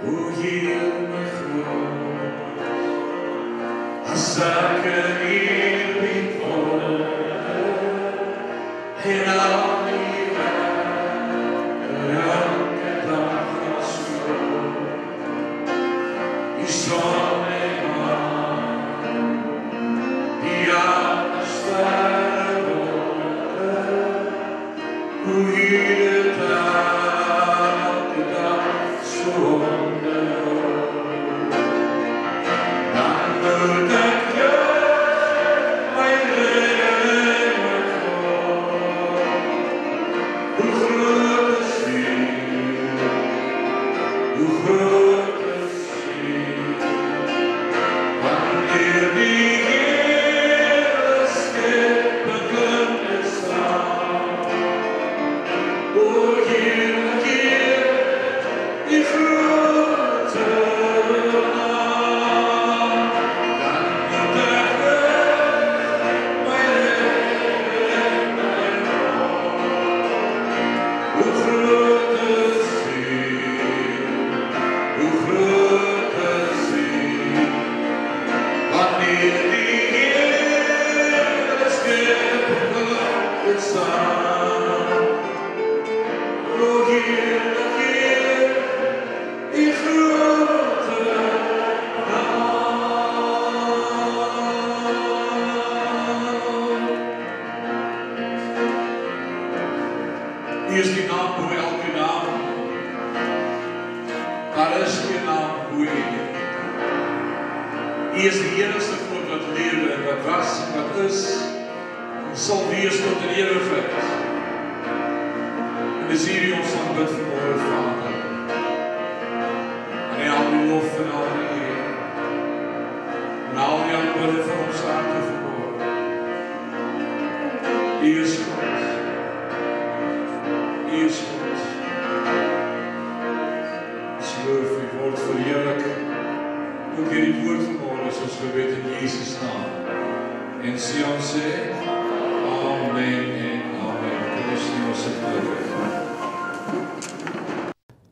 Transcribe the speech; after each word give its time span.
hoe 0.00 0.32
heel 0.40 0.90
my 1.10 1.24
groot. 1.36 2.60
As 4.12 4.38
ek 4.38 4.84
in 4.84 5.08
eerbied 5.34 6.28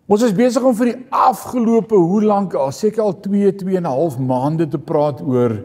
Ons 0.07 0.23
is 0.23 0.35
besig 0.39 0.63
om 0.63 0.75
vir 0.79 0.93
die 0.93 1.01
afgelope 1.11 1.99
hoe 1.99 2.21
lank 2.23 2.53
al 2.55 2.71
seker 2.71 3.03
al 3.03 3.17
2 3.25 3.57
2 3.59 3.79
en 3.81 3.89
'n 3.89 3.91
half 3.91 4.19
maande 4.23 4.67
te 4.71 4.79
praat 4.79 5.19
oor 5.19 5.59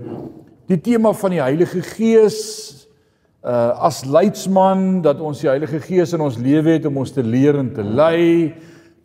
die 0.65 0.81
tema 0.81 1.13
van 1.13 1.31
die 1.31 1.41
Heilige 1.41 1.81
Gees 1.81 2.39
uh 3.45 3.85
as 3.85 4.01
leidsman 4.05 5.03
dat 5.05 5.21
ons 5.21 5.41
die 5.41 5.49
Heilige 5.49 5.79
Gees 5.79 6.13
in 6.13 6.21
ons 6.21 6.39
lewe 6.41 6.73
het 6.73 6.85
om 6.85 6.97
ons 6.97 7.11
te 7.11 7.21
leer 7.21 7.59
en 7.59 7.69
te 7.73 7.83
lei 7.83 8.53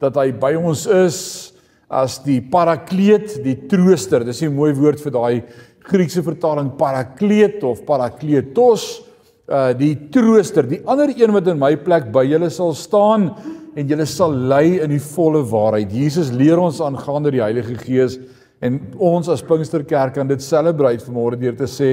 dat 0.00 0.16
hy 0.16 0.32
by 0.32 0.54
ons 0.56 0.86
is 0.86 1.52
as 1.88 2.18
die 2.24 2.40
parakleet, 2.40 3.36
die 3.44 3.68
trooster. 3.68 4.24
Dis 4.24 4.42
'n 4.42 4.56
mooi 4.56 4.72
woord 4.72 5.00
vir 5.00 5.12
daai 5.12 5.42
Griekse 5.84 6.22
vertaling 6.22 6.76
parakleet 6.76 7.62
of 7.62 7.84
parakletos, 7.84 9.02
uh 9.48 9.74
die 9.74 10.08
trooster, 10.10 10.62
die 10.62 10.80
ander 10.86 11.12
een 11.12 11.32
wat 11.32 11.46
in 11.46 11.58
my 11.58 11.76
plek 11.76 12.10
by 12.10 12.24
julle 12.24 12.50
sal 12.50 12.72
staan 12.72 13.36
en 13.76 13.90
julle 13.90 14.06
sal 14.08 14.32
lei 14.32 14.78
in 14.80 14.90
die 14.94 15.02
volle 15.02 15.42
waarheid. 15.50 15.92
Jesus 15.92 16.32
leer 16.32 16.60
ons 16.60 16.80
aangaande 16.80 17.34
die 17.34 17.44
Heilige 17.44 17.76
Gees 17.82 18.16
en 18.64 18.80
ons 18.96 19.28
as 19.28 19.44
Pinksterkerk 19.44 20.16
kan 20.16 20.28
dit 20.30 20.42
celebrate 20.42 21.04
vanmôre 21.04 21.36
deur 21.40 21.56
te 21.58 21.68
sê 21.68 21.90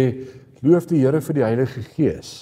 loof 0.63 0.87
die 0.87 1.01
Here 1.03 1.19
vir 1.21 1.39
die 1.39 1.45
Heilige 1.45 1.83
Gees. 1.95 2.33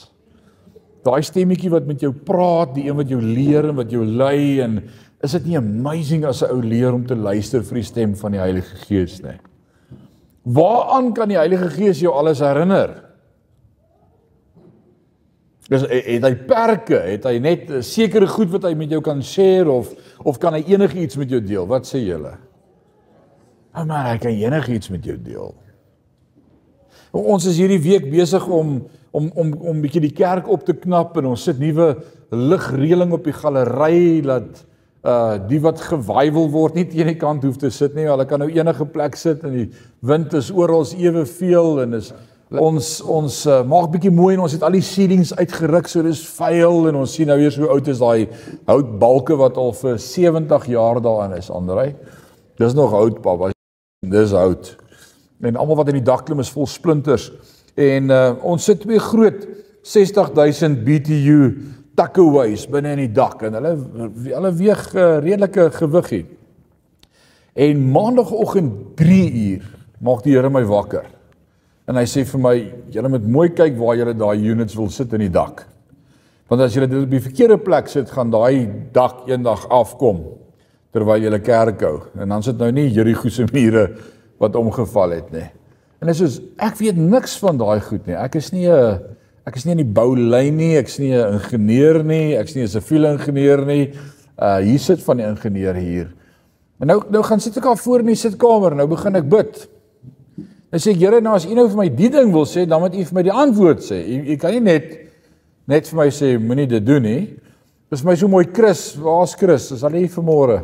Daai 1.02 1.24
stemmetjie 1.26 1.72
wat 1.74 1.88
met 1.90 2.04
jou 2.06 2.12
praat, 2.14 2.76
die 2.76 2.86
een 2.86 3.00
wat 3.00 3.10
jou 3.10 3.22
leer 3.22 3.72
en 3.72 3.80
wat 3.80 3.90
jou 3.90 4.06
lei 4.06 4.62
en 4.62 4.84
is 5.26 5.34
dit 5.38 5.50
nie 5.50 5.58
amazing 5.58 6.26
as 6.26 6.44
'n 6.44 6.54
ou 6.54 6.62
leer 6.62 6.94
om 6.94 7.06
te 7.06 7.16
luister 7.16 7.64
vir 7.64 7.82
die 7.82 7.90
stem 7.90 8.16
van 8.16 8.32
die 8.32 8.42
Heilige 8.42 8.76
Gees 8.86 9.22
nie? 9.24 9.40
Waaraan 10.46 11.14
kan 11.14 11.30
die 11.30 11.38
Heilige 11.38 11.70
Gees 11.70 12.00
jou 12.00 12.14
alles 12.14 12.40
herinner? 12.40 13.11
Dis 15.72 15.86
het 15.88 16.26
hy 16.26 16.34
perke, 16.50 17.00
het 17.06 17.26
hy 17.30 17.38
net 17.40 17.70
sekere 17.88 18.28
goed 18.28 18.50
wat 18.52 18.66
hy 18.68 18.74
met 18.76 18.92
jou 18.92 19.00
kan 19.06 19.22
share 19.24 19.72
of 19.72 19.94
of 20.28 20.38
kan 20.42 20.58
hy 20.58 20.66
enigiets 20.74 21.18
met 21.18 21.32
jou 21.32 21.40
deel? 21.42 21.68
Wat 21.70 21.88
sê 21.88 22.02
julle? 22.04 22.34
Oh 23.72 23.86
man, 23.88 24.10
hy 24.10 24.18
kan 24.20 24.36
enigiets 24.36 24.92
met 24.92 25.06
jou 25.08 25.16
deel. 25.16 25.54
Ons 27.16 27.48
is 27.48 27.60
hierdie 27.60 27.80
week 27.84 28.10
besig 28.12 28.44
om 28.52 28.82
om 29.16 29.30
om 29.36 29.54
om 29.72 29.80
bietjie 29.84 30.04
die 30.04 30.16
kerk 30.16 30.48
op 30.52 30.66
te 30.68 30.76
knap 30.76 31.16
en 31.20 31.32
ons 31.32 31.48
sit 31.48 31.60
nuwe 31.60 31.94
ligreëling 32.32 33.16
op 33.16 33.26
die 33.28 33.36
galery 33.36 34.20
dat 34.28 34.62
uh 35.08 35.40
die 35.50 35.60
wat 35.64 35.82
gewywel 35.82 36.52
word 36.52 36.76
nie 36.78 36.86
teen 36.88 37.10
die 37.10 37.20
kant 37.20 37.48
hoef 37.48 37.58
te 37.60 37.72
sit 37.72 37.96
nie. 37.96 38.10
Hulle 38.12 38.28
kan 38.28 38.44
nou 38.44 38.52
enige 38.52 38.86
plek 38.92 39.16
sit 39.20 39.44
en 39.48 39.56
die 39.56 39.70
wind 40.04 40.36
is 40.36 40.52
oral 40.52 40.84
eweveel 41.00 41.82
en 41.86 42.00
is 42.00 42.12
ons 42.60 42.88
ons 43.08 43.36
uh, 43.48 43.62
maak 43.64 43.92
bietjie 43.94 44.12
mooi 44.12 44.34
en 44.36 44.44
ons 44.44 44.52
het 44.52 44.64
al 44.66 44.76
die 44.76 44.84
seedings 44.84 45.32
uitgeruk 45.38 45.88
so 45.88 46.04
dis 46.04 46.20
vuil 46.36 46.90
en 46.90 46.98
ons 47.00 47.14
sien 47.16 47.30
nou 47.32 47.38
weer 47.40 47.54
so 47.54 47.70
oud 47.72 47.88
is 47.88 48.02
daai 48.02 48.28
houtbalke 48.68 49.38
wat 49.40 49.60
al 49.62 49.72
vir 49.78 50.00
70 50.02 50.68
jaar 50.74 51.00
daarin 51.04 51.38
is, 51.38 51.52
Andrei. 51.54 51.94
Dis 52.60 52.76
nog 52.76 52.92
hout, 52.92 53.22
pappa. 53.24 53.52
Dis 54.04 54.36
hout. 54.36 54.76
En 55.42 55.56
almal 55.56 55.80
wat 55.80 55.94
in 55.94 56.02
die 56.02 56.06
dak 56.06 56.26
klim 56.28 56.44
is 56.44 56.52
vol 56.52 56.68
splinters. 56.68 57.30
En 57.80 58.12
uh, 58.12 58.34
ons 58.44 58.64
sit 58.64 58.84
twee 58.84 59.00
groot 59.00 59.48
60000 59.88 60.84
BTU 60.86 61.40
takkeways 61.98 62.68
binne 62.72 62.92
in 62.96 63.06
die 63.06 63.14
dak 63.16 63.42
en 63.48 63.56
hulle 63.58 63.72
hulle 64.28 64.52
weeg 64.60 64.84
uh, 64.92 65.08
redelike 65.24 65.70
gewig 65.80 66.12
hier. 66.18 66.28
En 67.56 67.88
maandagooggend 67.96 68.94
3 69.00 69.24
uur 69.48 69.66
maak 70.04 70.24
die 70.26 70.36
Here 70.36 70.50
my 70.52 70.64
wakker. 70.68 71.08
En 71.92 71.98
hy 72.00 72.06
sê 72.08 72.24
vir 72.24 72.40
my, 72.40 72.54
julle 72.94 73.10
moet 73.12 73.24
mooi 73.28 73.50
kyk 73.52 73.76
waar 73.76 73.98
julle 74.00 74.14
daai 74.16 74.46
units 74.54 74.78
wil 74.80 74.88
sit 74.94 75.12
in 75.18 75.26
die 75.26 75.34
dak. 75.34 75.66
Want 76.48 76.64
as 76.64 76.76
julle 76.78 76.88
dit 76.88 77.04
op 77.04 77.12
die 77.12 77.20
verkeerde 77.24 77.58
plek 77.60 77.90
sit, 77.92 78.08
gaan 78.16 78.32
daai 78.32 78.70
dak 78.96 79.26
eendag 79.28 79.66
afkom 79.68 80.22
terwyl 80.96 81.20
julle 81.24 81.40
kerk 81.44 81.84
hou. 81.84 81.98
En 82.16 82.32
dan 82.32 82.46
sit 82.48 82.60
nou 82.60 82.70
nie 82.76 82.88
Jerigo 82.96 83.28
se 83.32 83.44
mure 83.52 83.90
wat 84.40 84.56
omgeval 84.60 85.18
het 85.18 85.34
nie. 85.36 85.50
En 86.00 86.08
dit 86.08 86.16
is 86.16 86.22
soos 86.22 86.40
ek 86.64 86.80
weet 86.80 87.00
niks 87.00 87.36
van 87.44 87.60
daai 87.60 87.84
goed 87.84 88.08
nie. 88.08 88.16
Ek 88.16 88.40
is 88.40 88.52
nie 88.56 88.68
'n 88.72 89.00
ek 89.46 89.56
is 89.56 89.66
nie 89.66 89.76
in 89.76 89.84
die 89.84 89.94
boulyn 90.00 90.56
nie, 90.58 90.78
ek's 90.78 90.98
nie 91.00 91.12
'n 91.12 91.34
ingenieur 91.40 92.04
nie, 92.04 92.36
ek's 92.40 92.56
nie 92.56 92.64
'n 92.64 92.68
siviele 92.68 93.12
ingenieur 93.18 93.66
nie. 93.66 93.92
Uh 94.40 94.60
hier 94.64 94.80
sit 94.80 95.04
van 95.04 95.18
die 95.18 95.28
ingenieur 95.28 95.76
hier. 95.76 96.14
En 96.80 96.88
nou 96.88 97.04
nou 97.10 97.24
gaan 97.24 97.40
sit 97.40 97.58
ek 97.58 97.66
al 97.66 97.76
voor 97.76 98.00
in 98.00 98.08
die 98.08 98.16
sitkamer, 98.16 98.76
nou 98.76 98.88
begin 98.88 99.16
ek 99.16 99.30
bid. 99.30 99.68
Nou 100.72 100.80
sê 100.80 100.94
ek, 100.94 101.00
Here, 101.04 101.22
nou 101.22 101.36
as 101.36 101.46
U 101.46 101.56
nou 101.56 101.68
vir 101.68 101.78
my 101.78 101.88
die 101.90 102.10
ding 102.10 102.32
wil 102.34 102.46
sê, 102.48 102.66
dan 102.66 102.82
moet 102.82 102.96
U 102.96 103.06
vir 103.06 103.18
my 103.18 103.24
die 103.28 103.38
antwoord 103.44 103.84
sê. 103.84 104.02
U, 104.02 104.20
u 104.34 104.38
kan 104.42 104.56
nie 104.56 104.66
net 104.66 104.92
net 105.68 105.88
vir 105.88 105.98
my 105.98 106.10
sê 106.12 106.38
moenie 106.40 106.68
dit 106.68 106.84
doen 106.84 107.04
nie. 107.04 107.22
Dis 107.92 108.04
my 108.04 108.16
so 108.16 108.28
mooi 108.32 108.46
Chris, 108.52 108.96
waar's 109.00 109.36
Chris? 109.36 109.72
Is 109.76 109.84
hy 109.84 109.92
hier 110.00 110.12
vanmôre? 110.12 110.62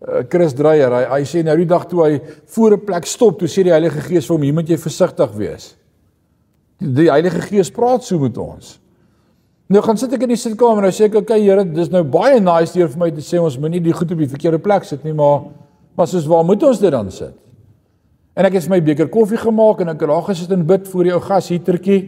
uh, 0.00 0.22
Chris 0.28 0.54
Dreyer, 0.56 0.92
hy 0.94 1.02
hy 1.10 1.26
sê 1.28 1.42
nou 1.44 1.56
die 1.60 1.68
dag 1.68 1.86
toe 1.88 2.04
hy 2.04 2.20
voor 2.54 2.76
'n 2.76 2.84
plek 2.86 3.06
stop, 3.06 3.38
toe 3.38 3.48
sê 3.48 3.64
die 3.64 3.72
Heilige 3.72 4.00
Gees 4.00 4.26
vir 4.26 4.36
hom, 4.36 4.42
"Hier 4.42 4.54
moet 4.54 4.68
jy 4.68 4.76
versigtig 4.76 5.32
wees." 5.36 5.76
Die, 6.78 6.88
die 6.88 7.10
Heilige 7.10 7.40
Gees 7.40 7.70
praat 7.70 8.04
so 8.04 8.18
met 8.18 8.36
ons. 8.38 8.78
Nou 9.68 9.82
gaan 9.82 9.96
sit 9.96 10.12
ek 10.12 10.22
in 10.22 10.28
die 10.28 10.36
sitkamer 10.36 10.78
en 10.78 10.84
hy 10.84 10.90
sê 10.90 11.04
ek, 11.04 11.14
"Oké 11.14 11.32
okay, 11.32 11.42
Here, 11.42 11.64
dis 11.64 11.90
nou 11.90 12.02
baie 12.02 12.40
nice 12.40 12.72
deur 12.72 12.88
vir 12.88 12.98
my 12.98 13.10
te 13.10 13.20
sê 13.20 13.40
ons 13.40 13.58
moenie 13.58 13.80
die 13.80 13.92
goed 13.92 14.10
op 14.10 14.18
die 14.18 14.26
verkeerde 14.26 14.58
plek 14.58 14.84
sit 14.84 15.04
nie, 15.04 15.12
maar 15.12 15.42
maar 15.96 16.06
soos 16.06 16.26
waar 16.26 16.44
moet 16.44 16.62
ons 16.62 16.78
dit 16.78 16.90
dan 16.90 17.10
sit?" 17.10 17.34
En 18.40 18.46
ek 18.48 18.54
het 18.56 18.64
vir 18.64 18.72
my 18.72 18.80
beker 18.80 19.08
koffie 19.12 19.36
gemaak 19.36 19.82
en 19.84 19.92
ek 19.92 20.00
het 20.00 20.08
daar 20.08 20.22
gesit 20.30 20.52
en 20.54 20.62
bid 20.64 20.86
voor 20.88 21.04
die 21.04 21.12
ou 21.12 21.20
gashietertjie. 21.20 21.98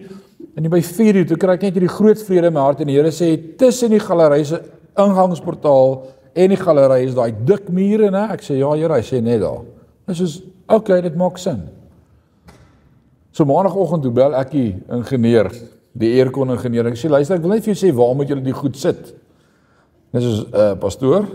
En 0.56 0.68
by 0.72 0.80
4 0.80 1.18
uur 1.20 1.26
toe 1.28 1.36
kry 1.40 1.58
ek 1.58 1.66
net 1.66 1.76
hierdie 1.76 1.92
groot 1.92 2.22
vrede 2.24 2.48
in 2.48 2.56
my 2.56 2.62
hart 2.64 2.80
en 2.80 2.88
die 2.88 2.96
Here 2.96 3.12
sê 3.12 3.34
tussen 3.60 3.92
die 3.92 4.00
galery 4.00 4.40
se 4.48 4.62
ingangsportaal 4.96 5.92
en 6.32 6.54
die 6.54 6.60
galery 6.60 7.02
is 7.04 7.18
daai 7.18 7.36
dik 7.36 7.68
mure, 7.68 8.08
né? 8.14 8.24
Ek 8.32 8.44
sê 8.46 8.56
ja, 8.62 8.72
Here, 8.72 8.96
hy 8.96 9.04
sê 9.04 9.20
net 9.20 9.42
daar. 9.44 9.60
Dis 10.08 10.22
soos 10.22 10.38
okay, 10.72 11.02
dit 11.04 11.20
maak 11.20 11.36
sin. 11.40 11.66
So 13.36 13.44
maandagooggend 13.48 14.08
toe 14.08 14.16
bel 14.16 14.40
ek 14.40 14.56
die 14.56 14.66
ingenieur, 14.88 15.52
die 15.92 16.14
aircon 16.16 16.56
ingenieur. 16.56 16.88
Ek 16.94 17.00
sê 17.00 17.12
luister, 17.12 17.36
ek 17.36 17.44
wil 17.44 17.58
net 17.58 17.68
vir 17.68 17.74
jou 17.74 17.80
sê 17.84 17.92
waar 18.00 18.16
moet 18.16 18.32
julle 18.32 18.44
die 18.44 18.56
goed 18.56 18.80
sit? 18.80 19.12
Dis 20.16 20.32
is 20.32 20.44
'n 20.48 20.56
uh, 20.56 20.74
pastoor, 20.80 21.28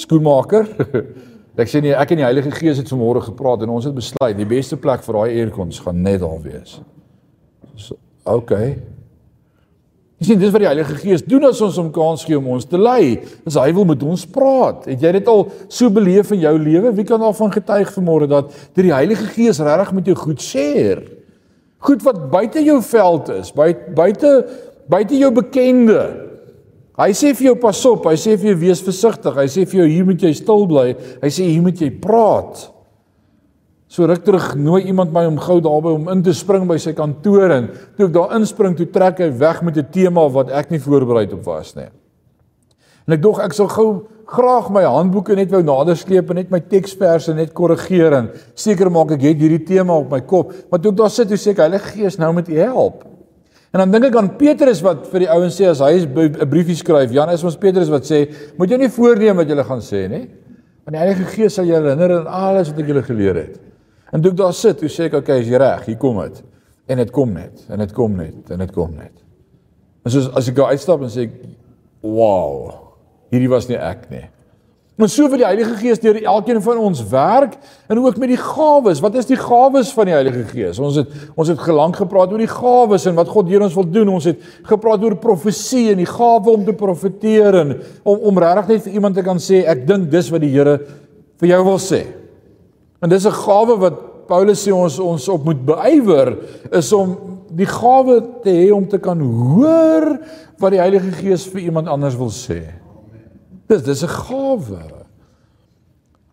skoenmaker. 0.00 0.72
ek 1.62 1.70
sê 1.72 1.80
nee, 1.84 1.94
ek 1.96 2.12
en 2.12 2.20
die 2.20 2.26
Heilige 2.26 2.52
Gees 2.56 2.80
het 2.82 2.90
vanmôre 2.92 3.22
gepraat 3.24 3.64
en 3.64 3.72
ons 3.76 3.86
het 3.88 3.94
besluit 3.96 4.36
die 4.36 4.48
beste 4.48 4.76
plek 4.80 5.04
vir 5.06 5.18
daai 5.20 5.38
aircons 5.40 5.80
gaan 5.84 6.02
net 6.04 6.20
daar 6.24 6.38
wees. 6.44 6.78
So, 7.80 7.96
okay. 8.28 8.76
Jy 10.16 10.30
sien 10.30 10.40
dis 10.40 10.52
wat 10.52 10.62
die 10.64 10.68
Heilige 10.68 10.96
Gees 10.96 11.24
doen 11.28 11.44
as 11.44 11.60
ons 11.64 11.76
hom 11.76 11.90
kans 11.92 12.22
gee 12.24 12.38
om 12.38 12.46
ons 12.54 12.64
te 12.64 12.78
lei. 12.80 13.18
Dis 13.44 13.58
hy 13.60 13.68
wil 13.76 13.84
met 13.88 14.04
ons 14.04 14.22
praat. 14.32 14.86
Het 14.88 15.02
jy 15.04 15.12
dit 15.18 15.28
al 15.28 15.44
so 15.68 15.92
beleef 15.92 16.32
in 16.32 16.40
jou 16.40 16.54
lewe? 16.56 16.94
Wie 16.96 17.04
kan 17.08 17.20
daarvan 17.20 17.52
getuig 17.52 17.92
vanmôre 17.92 18.28
dat 18.30 18.48
deur 18.72 18.88
die 18.88 18.96
Heilige 18.96 19.28
Gees 19.34 19.60
regtig 19.60 19.92
met 19.98 20.08
jou 20.08 20.16
goed 20.16 20.40
share? 20.40 21.04
Goed 21.84 22.00
wat 22.06 22.22
buite 22.32 22.64
jou 22.64 22.78
veld 22.82 23.28
is, 23.36 23.52
buite 23.52 24.32
buite 24.88 25.18
jou 25.18 25.32
bekende. 25.34 26.25
Hy 26.96 27.10
sê 27.12 27.34
vir 27.36 27.50
jou 27.50 27.56
pas 27.60 27.82
op, 27.90 28.06
hy 28.08 28.16
sê 28.16 28.38
vir 28.40 28.54
jou 28.54 28.60
wees 28.62 28.80
versigtig. 28.80 29.36
Hy 29.36 29.44
sê 29.52 29.66
vir 29.68 29.82
jou 29.82 29.88
hier 29.90 30.06
moet 30.08 30.22
jy 30.24 30.32
stil 30.38 30.64
bly. 30.70 30.86
Hy 31.20 31.30
sê 31.32 31.44
hier 31.44 31.64
moet 31.64 31.80
jy 31.80 31.90
praat. 32.00 32.70
So 33.92 34.08
ruk 34.08 34.24
terug 34.26 34.54
nooi 34.58 34.88
iemand 34.88 35.12
my 35.14 35.26
om 35.28 35.36
gou 35.38 35.60
daarby 35.62 35.92
om 35.94 36.08
in 36.10 36.24
te 36.26 36.34
spring 36.34 36.64
by 36.66 36.78
sy 36.82 36.94
kantoor 36.96 37.52
en 37.54 37.68
toe 37.96 38.08
ek 38.08 38.16
daar 38.16 38.34
inspring 38.40 38.74
toe 38.76 38.88
trek 38.92 39.22
hy 39.22 39.30
weg 39.38 39.62
met 39.62 39.76
'n 39.78 39.92
tema 39.92 40.26
wat 40.28 40.50
ek 40.50 40.70
nie 40.70 40.80
voorberei 40.80 41.32
op 41.32 41.44
was 41.44 41.76
nie. 41.76 41.88
En 43.06 43.14
ek 43.14 43.22
dog 43.22 43.38
ek 43.38 43.54
sou 43.54 43.68
gou 43.68 44.08
graag 44.26 44.70
my 44.70 44.82
handboeke 44.82 45.36
net 45.36 45.50
wou 45.50 45.62
nader 45.62 45.96
sleep 45.96 46.30
en 46.30 46.36
net 46.36 46.50
my 46.50 46.60
teksverse 46.60 47.32
net 47.34 47.54
korrigeer 47.54 48.12
en 48.12 48.30
seker 48.54 48.90
maak 48.90 49.12
ek 49.12 49.22
het 49.22 49.38
hierdie 49.38 49.64
tema 49.64 49.94
op 49.94 50.10
my 50.10 50.20
kop. 50.20 50.52
Maar 50.70 50.80
toe 50.80 50.92
ek 50.92 50.98
daar 50.98 51.10
sit, 51.10 51.28
toe 51.28 51.36
sê 51.36 51.50
ek 51.50 51.58
Heilige 51.58 51.92
Gees 51.94 52.18
nou 52.18 52.32
met 52.32 52.48
u 52.48 52.58
help. 52.58 53.15
En 53.76 53.82
dan 53.82 53.90
dink 53.92 54.06
ek 54.08 54.14
aan 54.16 54.28
Petrus 54.40 54.78
wat 54.80 55.02
vir 55.10 55.26
die 55.26 55.28
ouens 55.28 55.58
sê 55.58 55.66
as 55.68 55.82
hy 55.84 56.00
'n 56.00 56.48
briefie 56.48 56.78
skryf, 56.78 57.10
Jan 57.12 57.28
is 57.28 57.44
ons 57.44 57.58
Petrus 57.60 57.90
wat 57.92 58.08
sê, 58.08 58.24
moet 58.56 58.70
jy 58.70 58.78
nie 58.78 58.88
voorneem 58.88 59.36
wat 59.36 59.48
jy 59.48 59.64
gaan 59.64 59.82
sê 59.84 60.08
nie. 60.08 60.30
Want 60.86 60.96
die 60.96 61.02
Heilige 61.02 61.24
Gees 61.28 61.54
sal 61.54 61.66
jou 61.66 61.76
herinner 61.76 62.20
aan 62.20 62.26
alles 62.26 62.70
wat 62.70 62.78
ek 62.78 62.86
julle 62.86 63.02
geleer 63.02 63.34
het. 63.34 63.60
En 64.12 64.22
toe 64.22 64.30
ek 64.32 64.36
daar 64.38 64.54
sit, 64.54 64.78
toe 64.78 64.88
sê 64.88 65.04
ek, 65.04 65.12
"Oké, 65.12 65.16
okay, 65.18 65.40
is 65.40 65.48
jy 65.48 65.58
reg? 65.58 65.84
Hier 65.84 65.96
kom 65.98 66.22
dit." 66.22 66.42
En 66.88 66.96
dit 66.96 67.10
kom 67.10 67.34
net, 67.34 67.66
en 67.68 67.78
dit 67.78 67.92
kom 67.92 68.16
net, 68.16 68.50
en 68.50 68.58
dit 68.58 68.72
kom 68.72 68.94
net. 68.94 69.12
En 70.04 70.10
soos 70.10 70.30
as 70.34 70.48
ek 70.48 70.54
gou 70.54 70.66
uitstap 70.66 71.02
en 71.02 71.08
sê 71.08 71.22
ek, 71.24 71.30
"Wow, 72.00 72.72
hierdie 73.30 73.50
was 73.50 73.68
nie 73.68 73.76
ek 73.76 74.10
nie." 74.10 74.30
Maar 74.96 75.10
so 75.12 75.26
vir 75.28 75.42
die 75.42 75.44
Heilige 75.44 75.74
Gees 75.76 75.98
deur 76.00 76.16
elkeen 76.22 76.62
van 76.64 76.78
ons 76.80 77.02
werk 77.10 77.58
en 77.92 77.98
ook 78.00 78.16
met 78.16 78.30
die 78.32 78.40
gawes. 78.40 79.02
Wat 79.04 79.18
is 79.20 79.26
die 79.28 79.36
gawes 79.36 79.90
van 79.92 80.08
die 80.08 80.14
Heilige 80.16 80.44
Gees? 80.48 80.78
Ons 80.80 80.96
het 81.02 81.10
ons 81.36 81.50
het 81.52 81.60
gelank 81.60 81.98
gepraat 82.00 82.32
oor 82.32 82.40
die 82.40 82.48
gawes 82.48 83.04
en 83.04 83.18
wat 83.18 83.28
God 83.28 83.50
deur 83.50 83.66
ons 83.66 83.76
wil 83.76 83.90
doen. 83.92 84.14
Ons 84.14 84.30
het 84.30 84.40
gepraat 84.64 85.04
oor 85.04 85.18
profesie 85.20 85.90
en 85.92 86.00
die 86.00 86.08
gawe 86.08 86.48
om 86.54 86.64
te 86.64 86.72
profeteer 86.72 87.60
en 87.60 87.74
om 88.08 88.24
om 88.32 88.40
regtig 88.40 88.72
net 88.72 88.86
vir 88.86 88.96
iemand 88.96 89.20
te 89.20 89.26
kan 89.26 89.42
sê 89.42 89.66
ek 89.68 89.84
dink 89.84 90.08
dis 90.14 90.32
wat 90.32 90.44
die 90.46 90.54
Here 90.56 90.78
vir 91.42 91.52
jou 91.52 91.60
wil 91.68 91.78
sê. 91.82 92.00
En 93.04 93.12
dis 93.12 93.26
'n 93.26 93.36
gawe 93.44 93.76
wat 93.76 94.00
Paulus 94.26 94.64
sê 94.64 94.72
ons 94.72 94.98
ons 94.98 95.28
op 95.28 95.44
moet 95.44 95.60
beywer 95.60 96.38
is 96.72 96.92
om 96.92 97.16
die 97.50 97.68
gawe 97.68 98.20
te 98.42 98.50
hê 98.50 98.72
om 98.72 98.88
te 98.88 98.98
kan 98.98 99.20
hoor 99.20 100.18
wat 100.58 100.72
die 100.72 100.80
Heilige 100.80 101.12
Gees 101.20 101.44
vir 101.44 101.68
iemand 101.68 101.86
anders 101.86 102.16
wil 102.16 102.32
sê. 102.32 102.85
Dis 103.68 103.82
dis 103.82 104.02
'n 104.02 104.08
gawe. 104.08 105.06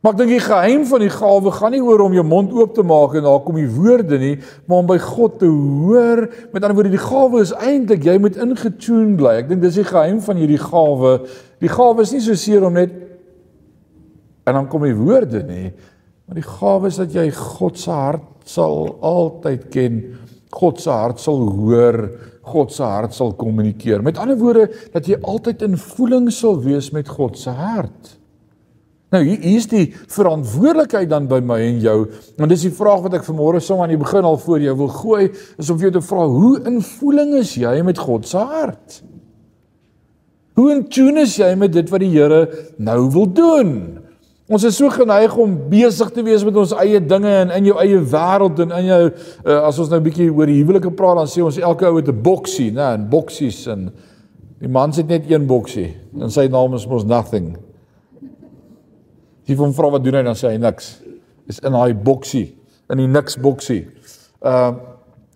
Maar 0.02 0.12
ek 0.14 0.18
dink 0.18 0.30
die 0.30 0.40
geheim 0.40 0.86
van 0.86 1.00
die 1.00 1.10
gawe 1.10 1.52
gaan 1.52 1.72
nie 1.72 1.82
oor 1.82 2.02
om 2.02 2.14
jou 2.14 2.24
mond 2.24 2.52
oop 2.52 2.74
te 2.76 2.84
maak 2.84 3.16
en 3.16 3.24
daar 3.24 3.40
kom 3.40 3.56
die 3.56 3.70
woorde 3.70 4.20
nie, 4.20 4.38
maar 4.68 4.78
om 4.78 4.86
by 4.86 4.98
God 4.98 5.40
te 5.40 5.48
hoor. 5.48 6.28
Met 6.52 6.64
ander 6.64 6.76
woorde, 6.76 6.90
die 6.90 6.98
gawe 6.98 7.40
is 7.40 7.54
eintlik 7.54 8.04
jy 8.04 8.18
moet 8.18 8.36
ingetune 8.36 9.16
bly. 9.16 9.38
Ek 9.40 9.48
dink 9.48 9.62
dis 9.62 9.76
die 9.76 9.88
geheim 9.88 10.20
van 10.22 10.36
hierdie 10.36 10.60
gawe. 10.60 11.22
Die 11.60 11.72
gawe 11.72 12.02
is 12.02 12.12
nie 12.12 12.20
so 12.20 12.36
seer 12.36 12.66
om 12.66 12.74
net 12.74 12.92
en 14.44 14.54
dan 14.54 14.68
kom 14.68 14.84
die 14.84 14.96
woorde 14.96 15.44
nie, 15.44 15.72
Maar 16.26 16.40
die 16.40 16.48
gawe 16.48 16.88
is 16.88 16.98
dat 17.02 17.12
jy 17.14 17.26
God 17.36 17.80
se 17.80 17.92
hart 17.92 18.48
sal 18.48 18.94
altyd 19.04 19.68
ken. 19.74 20.00
God 20.54 20.82
se 20.82 20.92
hart 20.94 21.22
sal 21.22 21.42
hoor, 21.58 22.00
God 22.44 22.74
se 22.76 22.84
hart 22.86 23.16
sal 23.16 23.34
kommunikeer. 23.40 24.04
Met 24.06 24.20
ander 24.22 24.38
woorde 24.40 24.68
dat 24.94 25.08
jy 25.10 25.20
altyd 25.22 25.64
in 25.66 25.80
voeling 25.80 26.30
sal 26.34 26.60
wees 26.64 26.92
met 26.96 27.10
God 27.10 27.40
se 27.40 27.54
hart. 27.56 28.18
Nou 29.14 29.22
hier 29.22 29.44
is 29.46 29.68
die 29.70 29.92
verantwoordelikheid 30.10 31.10
dan 31.12 31.28
by 31.30 31.38
my 31.46 31.60
en 31.62 31.82
jou. 31.84 31.98
Want 32.40 32.50
dis 32.50 32.66
die 32.66 32.74
vraag 32.74 33.04
wat 33.06 33.20
ek 33.20 33.28
vanmôre 33.28 33.62
som 33.62 33.84
aan 33.84 33.94
die 33.94 34.02
begin 34.02 34.26
al 34.26 34.40
voor 34.42 34.64
jou 34.64 34.74
wil 34.80 34.90
gooi, 34.94 35.28
is 35.62 35.70
om 35.70 35.78
vir 35.78 35.92
jou 35.92 35.98
te 36.00 36.06
vra, 36.08 36.26
hoe 36.30 36.56
in 36.70 36.80
voeling 36.82 37.36
is 37.38 37.54
jy 37.62 37.76
met 37.86 38.02
God 38.02 38.26
se 38.30 38.42
hart? 38.42 39.04
Hoe 40.58 40.70
in 40.74 40.84
tune 40.90 41.26
is 41.26 41.38
jy 41.38 41.52
met 41.58 41.74
dit 41.74 41.90
wat 41.90 42.02
die 42.02 42.12
Here 42.14 42.42
nou 42.82 43.00
wil 43.14 43.30
doen? 43.30 43.72
Ons 44.54 44.68
is 44.68 44.76
so 44.78 44.90
geneig 44.94 45.34
om 45.40 45.54
besig 45.72 46.12
te 46.14 46.22
wees 46.26 46.44
met 46.46 46.58
ons 46.62 46.76
eie 46.84 47.00
dinge 47.02 47.32
en 47.40 47.54
in 47.56 47.72
jou 47.72 47.78
eie 47.82 47.98
wêreld 48.12 48.60
en 48.62 48.74
in 48.78 48.90
jou 48.92 49.00
uh, 49.10 49.56
as 49.66 49.80
ons 49.82 49.90
nou 49.90 49.98
'n 49.98 50.06
bietjie 50.06 50.30
oor 50.30 50.46
die 50.46 50.60
huwelike 50.60 50.92
praat 50.94 51.18
dan 51.18 51.32
sê 51.32 51.42
ons 51.42 51.58
elke 51.58 51.88
ou 51.90 51.98
het 51.98 52.10
'n 52.10 52.22
boksie, 52.22 52.70
né, 52.72 52.94
en 52.94 53.10
boksies 53.10 53.66
en 53.68 53.92
die 54.62 54.70
man 54.70 54.92
het 54.92 55.08
net 55.08 55.32
een 55.32 55.48
boksie 55.48 55.96
en 56.22 56.30
sy 56.30 56.48
naam 56.48 56.74
is 56.74 56.86
mos 56.88 57.04
nothing. 57.04 57.58
Jy 59.48 59.56
van 59.56 59.74
vra 59.74 59.90
wat 59.90 60.04
doen 60.04 60.16
hy 60.16 60.24
dan 60.24 60.36
sê 60.36 60.54
hy 60.54 60.58
niks. 60.58 61.02
Is 61.48 61.60
in 61.60 61.72
daai 61.72 61.94
boksie, 61.94 62.56
in 62.90 62.98
die 62.98 63.08
niks 63.08 63.38
boksie. 63.38 63.88
Ehm 64.42 64.76
uh, 64.76 64.93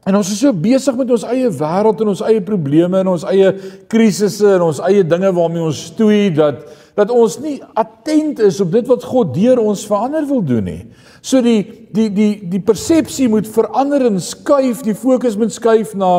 en 0.07 0.15
ons 0.15 0.29
is 0.31 0.39
so 0.39 0.53
besig 0.55 0.95
met 0.95 1.09
ons 1.11 1.25
eie 1.27 1.49
wêreld 1.51 2.01
en 2.03 2.11
ons 2.13 2.25
eie 2.29 2.43
probleme 2.43 3.01
en 3.03 3.09
ons 3.11 3.25
eie 3.27 3.49
krisisse 3.91 4.55
en 4.55 4.69
ons 4.69 4.79
eie 4.87 5.03
dinge 5.03 5.33
waarmee 5.35 5.65
ons 5.67 5.87
stoei 5.91 6.29
dat 6.35 6.63
dat 6.97 7.11
ons 7.13 7.35
nie 7.43 7.59
attent 7.77 8.39
is 8.41 8.57
op 8.63 8.71
dit 8.73 8.87
wat 8.89 9.03
God 9.05 9.35
deur 9.35 9.59
ons 9.61 9.83
verander 9.85 10.25
wil 10.25 10.39
doen 10.41 10.65
nie. 10.65 10.79
So 11.21 11.43
die 11.45 11.59
die 11.93 12.07
die 12.09 12.31
die 12.55 12.61
persepsie 12.63 13.27
moet 13.29 13.45
verander 13.53 14.07
en 14.07 14.17
skuif, 14.23 14.81
die 14.85 14.97
fokus 14.97 15.37
moet 15.37 15.53
skuif 15.53 15.93
na 15.93 16.11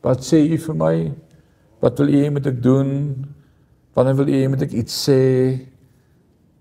wat 0.00 0.24
sê 0.24 0.40
u 0.46 0.56
vir 0.56 0.78
my? 0.80 0.94
Wat 1.84 2.00
wil 2.00 2.14
u 2.14 2.22
hê 2.22 2.30
moet 2.32 2.48
ek 2.48 2.62
doen? 2.64 2.94
Wanneer 3.96 4.16
wil 4.22 4.32
u 4.32 4.38
hê 4.38 4.48
moet 4.48 4.64
ek 4.64 4.78
iets 4.84 4.96
sê? 5.08 5.20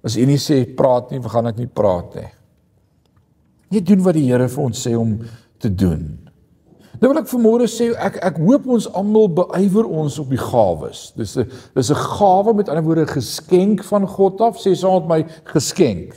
As 0.04 0.20
u 0.20 0.28
nie 0.28 0.40
sê 0.40 0.66
praat 0.76 1.14
nie, 1.14 1.24
gaan 1.24 1.48
ek 1.48 1.60
nie 1.60 1.72
praat 1.72 2.20
nie. 2.20 2.28
Net 3.70 3.86
doen 3.86 4.02
wat 4.04 4.18
die 4.18 4.26
Here 4.30 4.48
vir 4.50 4.64
ons 4.64 4.88
sê 4.88 4.96
om 4.98 5.20
te 5.62 5.70
doen. 5.70 6.30
Nou 7.00 7.14
wil 7.14 7.22
ek 7.22 7.30
vanmôre 7.32 7.68
sê 7.72 7.94
ek 7.96 8.18
ek 8.28 8.40
hoop 8.44 8.66
ons 8.76 8.88
almal 8.98 9.30
beywer 9.32 9.88
ons 9.88 10.18
op 10.20 10.32
die 10.34 10.42
gawes. 10.42 11.14
Dis 11.16 11.38
'n 11.38 11.48
dis 11.76 11.92
'n 11.92 11.96
gawe 11.96 12.54
met 12.54 12.70
ander 12.70 12.84
woorde 12.84 13.08
geskenk 13.08 13.84
van 13.84 14.08
God 14.08 14.42
af, 14.42 14.58
sê 14.58 14.76
saam 14.76 15.08
my 15.08 15.24
geskenk. 15.46 16.16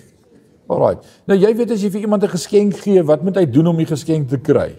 Alraai. 0.69 0.99
Nou 1.29 1.39
jy 1.39 1.55
weet 1.55 1.71
as 1.71 1.83
jy 1.83 1.91
vir 1.91 2.01
iemand 2.01 2.25
'n 2.25 2.29
geskenk 2.29 2.75
gee, 2.77 3.03
wat 3.03 3.23
moet 3.23 3.37
hy 3.37 3.45
doen 3.45 3.67
om 3.67 3.77
die 3.77 3.87
geskenk 3.87 4.29
te 4.29 4.39
kry? 4.39 4.77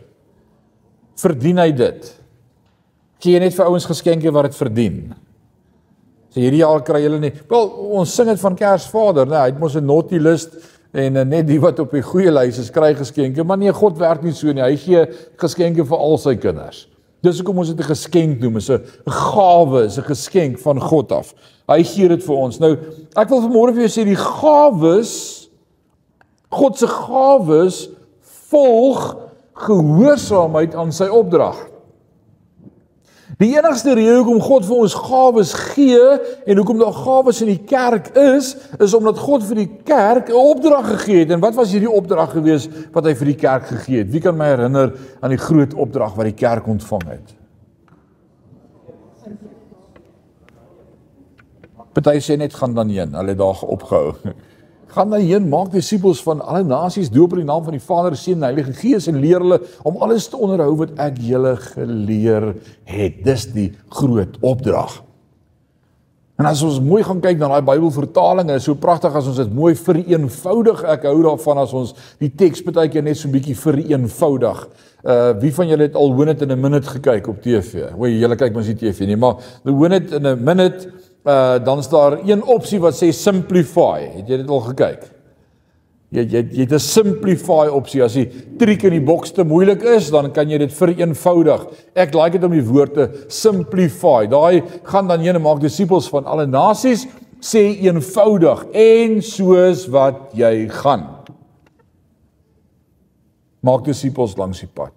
Verdien 1.15 1.57
hy 1.57 1.71
dit? 1.71 2.19
Gee 3.19 3.33
jy 3.33 3.39
net 3.39 3.53
vir 3.53 3.65
ouens 3.65 3.85
geskenke 3.85 4.31
wat 4.31 4.43
dit 4.43 4.55
verdien? 4.55 5.13
So 6.33 6.39
hierdie 6.39 6.63
jaar 6.63 6.81
kry 6.81 7.03
julle 7.03 7.19
nie. 7.19 7.31
Wel, 7.47 7.69
ons 7.93 8.13
sing 8.13 8.27
dit 8.27 8.39
van 8.39 8.55
Kersvader, 8.55 9.27
né? 9.27 9.37
Hy 9.37 9.51
het 9.51 9.59
mos 9.59 9.75
'n 9.75 9.85
naughty 9.85 10.17
list 10.17 10.49
en 10.93 11.17
uh, 11.17 11.25
net 11.25 11.47
die 11.49 11.59
wat 11.61 11.79
op 11.81 11.93
die 11.95 12.03
goeie 12.05 12.31
lys 12.31 12.59
is 12.61 12.71
kry 12.73 12.93
geskenke, 12.97 13.43
maar 13.43 13.57
nee, 13.57 13.73
God 13.73 13.97
werk 14.01 14.23
nie 14.23 14.33
so 14.37 14.53
nie. 14.53 14.61
Hy 14.61 14.75
gee 14.77 15.05
geskenke 15.41 15.85
vir 15.89 15.97
al 15.97 16.19
sy 16.21 16.35
kinders. 16.37 16.85
Dis 17.23 17.39
hoekom 17.39 17.61
ons 17.63 17.71
dit 17.71 17.79
'n 17.79 17.89
geskenk 17.89 18.41
noem, 18.41 18.57
is 18.57 18.69
'n 18.69 18.83
gawe, 19.07 19.85
is 19.85 19.97
'n 19.97 20.03
geskenk 20.03 20.59
van 20.59 20.79
God 20.79 21.11
af. 21.11 21.33
Hy 21.67 21.83
gee 21.83 22.07
dit 22.07 22.23
vir 22.23 22.35
ons. 22.35 22.59
Nou, 22.59 22.77
ek 23.15 23.29
wil 23.29 23.41
vanmôre 23.41 23.73
vir 23.73 23.87
jou 23.87 23.93
sê 24.01 24.05
die 24.05 24.15
gawes 24.15 25.43
God 26.53 26.77
se 26.77 26.87
gawes 26.87 27.89
volg 28.51 29.17
gehoorsaamheid 29.53 30.75
aan 30.75 30.91
sy 30.91 31.07
opdrag. 31.09 31.57
Die 33.41 33.49
enigste 33.57 33.95
rede 33.97 34.19
hoekom 34.19 34.41
God 34.43 34.65
vir 34.67 34.81
ons 34.85 34.95
gawes 35.07 35.53
gee 35.73 36.01
en 36.45 36.59
hoekom 36.59 36.77
daar 36.81 36.93
gawes 36.93 37.41
in 37.41 37.49
die 37.49 37.63
kerk 37.65 38.11
is, 38.19 38.53
is 38.77 38.93
omdat 38.93 39.21
God 39.21 39.45
vir 39.47 39.63
die 39.63 39.71
kerk 39.87 40.29
'n 40.29 40.37
opdrag 40.37 40.85
gegee 40.91 41.19
het. 41.23 41.31
En 41.31 41.39
wat 41.39 41.55
was 41.55 41.71
hierdie 41.71 41.89
opdrag 41.89 42.31
gewees 42.31 42.69
wat 42.93 43.05
hy 43.05 43.15
vir 43.15 43.25
die 43.25 43.39
kerk 43.41 43.65
gegee 43.65 43.97
het? 44.03 44.11
Wie 44.11 44.21
kan 44.21 44.37
my 44.37 44.45
herinner 44.53 44.93
aan 45.21 45.29
die 45.29 45.41
groot 45.41 45.73
opdrag 45.73 46.13
wat 46.15 46.25
die 46.25 46.37
kerk 46.37 46.67
ontvang 46.67 47.07
het? 47.09 47.33
Party 51.93 52.19
sê 52.19 52.37
net 52.37 52.53
gaan 52.53 52.73
dan 52.73 52.89
heen. 52.89 53.13
Hulle 53.13 53.29
het 53.29 53.37
daar 53.37 53.61
opgehou. 53.61 54.13
Gaan 54.93 55.09
dan 55.09 55.23
heen, 55.25 55.47
maak 55.49 55.71
disippels 55.73 56.19
van 56.21 56.41
alle 56.45 56.61
nasies, 56.63 57.09
doop 57.09 57.31
in 57.33 57.41
die 57.41 57.47
naam 57.49 57.63
van 57.65 57.73
die 57.73 57.81
Vader, 57.81 58.13
Seun 58.17 58.43
en 58.43 58.51
Heilige 58.51 58.75
Gees 58.77 59.07
en 59.09 59.17
leer 59.23 59.41
hulle 59.41 59.57
om 59.89 59.97
alles 60.05 60.27
te 60.29 60.37
onderhou 60.37 60.75
wat 60.83 60.93
ek 61.01 61.17
julle 61.17 61.55
geleer 61.63 62.51
het. 62.85 63.23
Dis 63.25 63.47
die 63.55 63.71
groot 63.89 64.37
opdrag. 64.45 64.99
En 66.37 66.45
as 66.49 66.61
ons 66.65 66.77
mooi 66.81 67.01
gaan 67.05 67.21
kyk 67.21 67.39
na 67.41 67.49
daai 67.55 67.65
Bybelvertaling, 67.65 68.51
is 68.53 68.67
so 68.67 68.77
pragtig 68.77 69.13
as 69.17 69.29
ons 69.29 69.37
dit 69.41 69.51
mooi 69.53 69.73
vereenvoudig. 69.77 70.81
Ek 70.93 71.05
hou 71.09 71.19
daarvan 71.25 71.61
as 71.61 71.73
ons 71.77 71.93
die 72.21 72.29
teks 72.29 72.61
baie 72.65 72.89
keer 72.89 73.05
net 73.05 73.17
so 73.17 73.27
'n 73.27 73.33
bietjie 73.33 73.57
vereenvoudig. 73.57 74.67
Uh 75.05 75.33
wie 75.41 75.53
van 75.53 75.67
julle 75.67 75.89
het 75.89 75.95
al 75.95 76.29
It 76.29 76.41
in 76.41 76.51
a 76.51 76.55
Minute 76.55 76.89
gekyk 76.89 77.27
op 77.27 77.41
TV? 77.41 77.93
O, 77.97 78.05
julle 78.05 78.35
kyk 78.35 78.53
mos 78.53 78.67
nie 78.67 78.75
TV 78.75 79.05
nie, 79.05 79.15
maar 79.15 79.37
the 79.63 79.95
It 79.95 80.11
in 80.11 80.25
a 80.25 80.35
Minute 80.35 80.89
uh 81.23 81.63
dan 81.63 81.79
is 81.79 81.87
daar 81.87 82.19
een 82.25 82.43
opsie 82.43 82.79
wat 82.79 82.95
sê 82.99 83.11
simplify. 83.15 84.09
Het 84.17 84.27
jy 84.27 84.37
dit 84.41 84.49
al 84.49 84.59
gekyk? 84.59 85.05
Jy 86.13 86.25
jy 86.29 86.41
jy 86.51 86.65
het 86.65 86.73
'n 86.73 86.79
simplify 86.79 87.67
opsie. 87.71 88.03
As 88.03 88.13
die 88.13 88.29
triek 88.59 88.83
in 88.83 88.91
die 88.91 89.01
boks 89.01 89.31
te 89.31 89.43
moeilik 89.43 89.81
is, 89.83 90.11
dan 90.11 90.31
kan 90.31 90.49
jy 90.49 90.57
dit 90.57 90.73
vereenvoudig. 90.73 91.67
Ek 91.95 92.13
like 92.13 92.31
dit 92.31 92.43
om 92.43 92.51
die 92.51 92.67
woord 92.67 92.93
te 92.93 93.09
simplify. 93.27 94.27
Daai 94.27 94.63
gaan 94.83 95.07
dan 95.07 95.21
ene 95.21 95.39
maak 95.39 95.61
disippels 95.61 96.09
van 96.09 96.25
alle 96.25 96.45
nasies 96.45 97.07
sê 97.39 97.79
eenvoudig 97.81 98.65
en 98.73 99.21
soos 99.21 99.87
wat 99.87 100.15
jy 100.33 100.67
gaan. 100.67 101.07
Maak 103.61 103.85
disippels 103.85 104.37
langs 104.37 104.59
die 104.59 104.67
pad. 104.67 104.93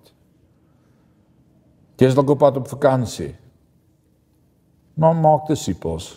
Jy 1.98 2.06
is 2.06 2.14
dalk 2.14 2.30
op 2.30 2.38
pad 2.38 2.56
op 2.56 2.68
vakansie 2.68 3.34
maar 4.96 5.14
maak 5.14 5.46
disippels. 5.50 6.16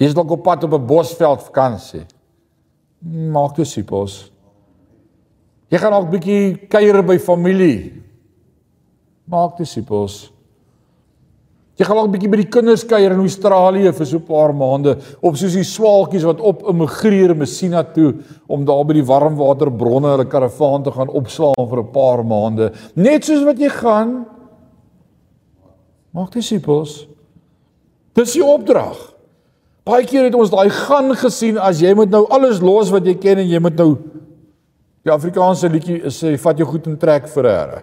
Jy 0.00 0.08
is 0.08 0.16
dalk 0.16 0.30
op 0.32 0.42
pad 0.46 0.64
op 0.64 0.72
'n 0.78 0.86
bosveld 0.86 1.42
vakansie. 1.42 2.06
Maak 3.32 3.56
disippels. 3.56 4.30
Jy 5.68 5.78
gaan 5.78 5.90
dalk 5.90 6.10
bietjie 6.10 6.66
kuier 6.68 7.02
by 7.02 7.18
familie. 7.18 8.02
Maak 9.24 9.56
disippels. 9.56 10.32
Jy 11.76 11.86
gaan 11.86 11.96
dalk 11.96 12.10
bietjie 12.12 12.28
by 12.28 12.36
die 12.36 12.50
kinders 12.52 12.84
kuier 12.84 13.12
in 13.12 13.20
Australië 13.20 13.92
vir 13.92 14.06
so 14.06 14.16
'n 14.18 14.26
paar 14.26 14.52
maande 14.52 14.98
of 15.22 15.36
soos 15.36 15.54
die 15.54 15.64
swaalkies 15.64 16.24
wat 16.24 16.40
op 16.40 16.62
immigreer 16.68 17.34
Messina 17.34 17.82
toe 17.82 18.14
om 18.48 18.64
daar 18.64 18.84
by 18.84 18.94
die 18.94 19.04
warmwaterbronne 19.04 20.08
hulle 20.08 20.26
karavaan 20.26 20.82
te 20.82 20.90
gaan 20.90 21.08
opslaan 21.08 21.68
vir 21.70 21.80
'n 21.80 21.90
paar 21.92 22.24
maande. 22.24 22.72
Net 22.94 23.24
soos 23.24 23.44
wat 23.44 23.58
jy 23.58 23.68
gaan 23.68 24.26
Maak 26.16 26.32
disippels. 26.34 27.04
Dis 28.18 28.34
die 28.34 28.44
opdrag. 28.44 28.98
Baie 29.86 30.06
keer 30.06 30.26
het 30.28 30.36
ons 30.36 30.50
daai 30.52 30.68
gaan 30.74 31.12
gesien 31.18 31.58
as 31.58 31.80
jy 31.82 31.92
moet 31.96 32.10
nou 32.12 32.24
alles 32.34 32.60
los 32.62 32.90
wat 32.92 33.06
jy 33.06 33.16
ken 33.20 33.40
en 33.42 33.48
jy 33.48 33.60
moet 33.62 33.78
nou 33.78 33.92
die 35.06 35.12
Afrikaanse 35.12 35.70
liedjie 35.72 36.10
sê 36.12 36.34
vat 36.38 36.58
jou 36.60 36.66
goed 36.68 36.88
en 36.90 36.98
trek 37.00 37.30
vir 37.32 37.48
Here. 37.48 37.82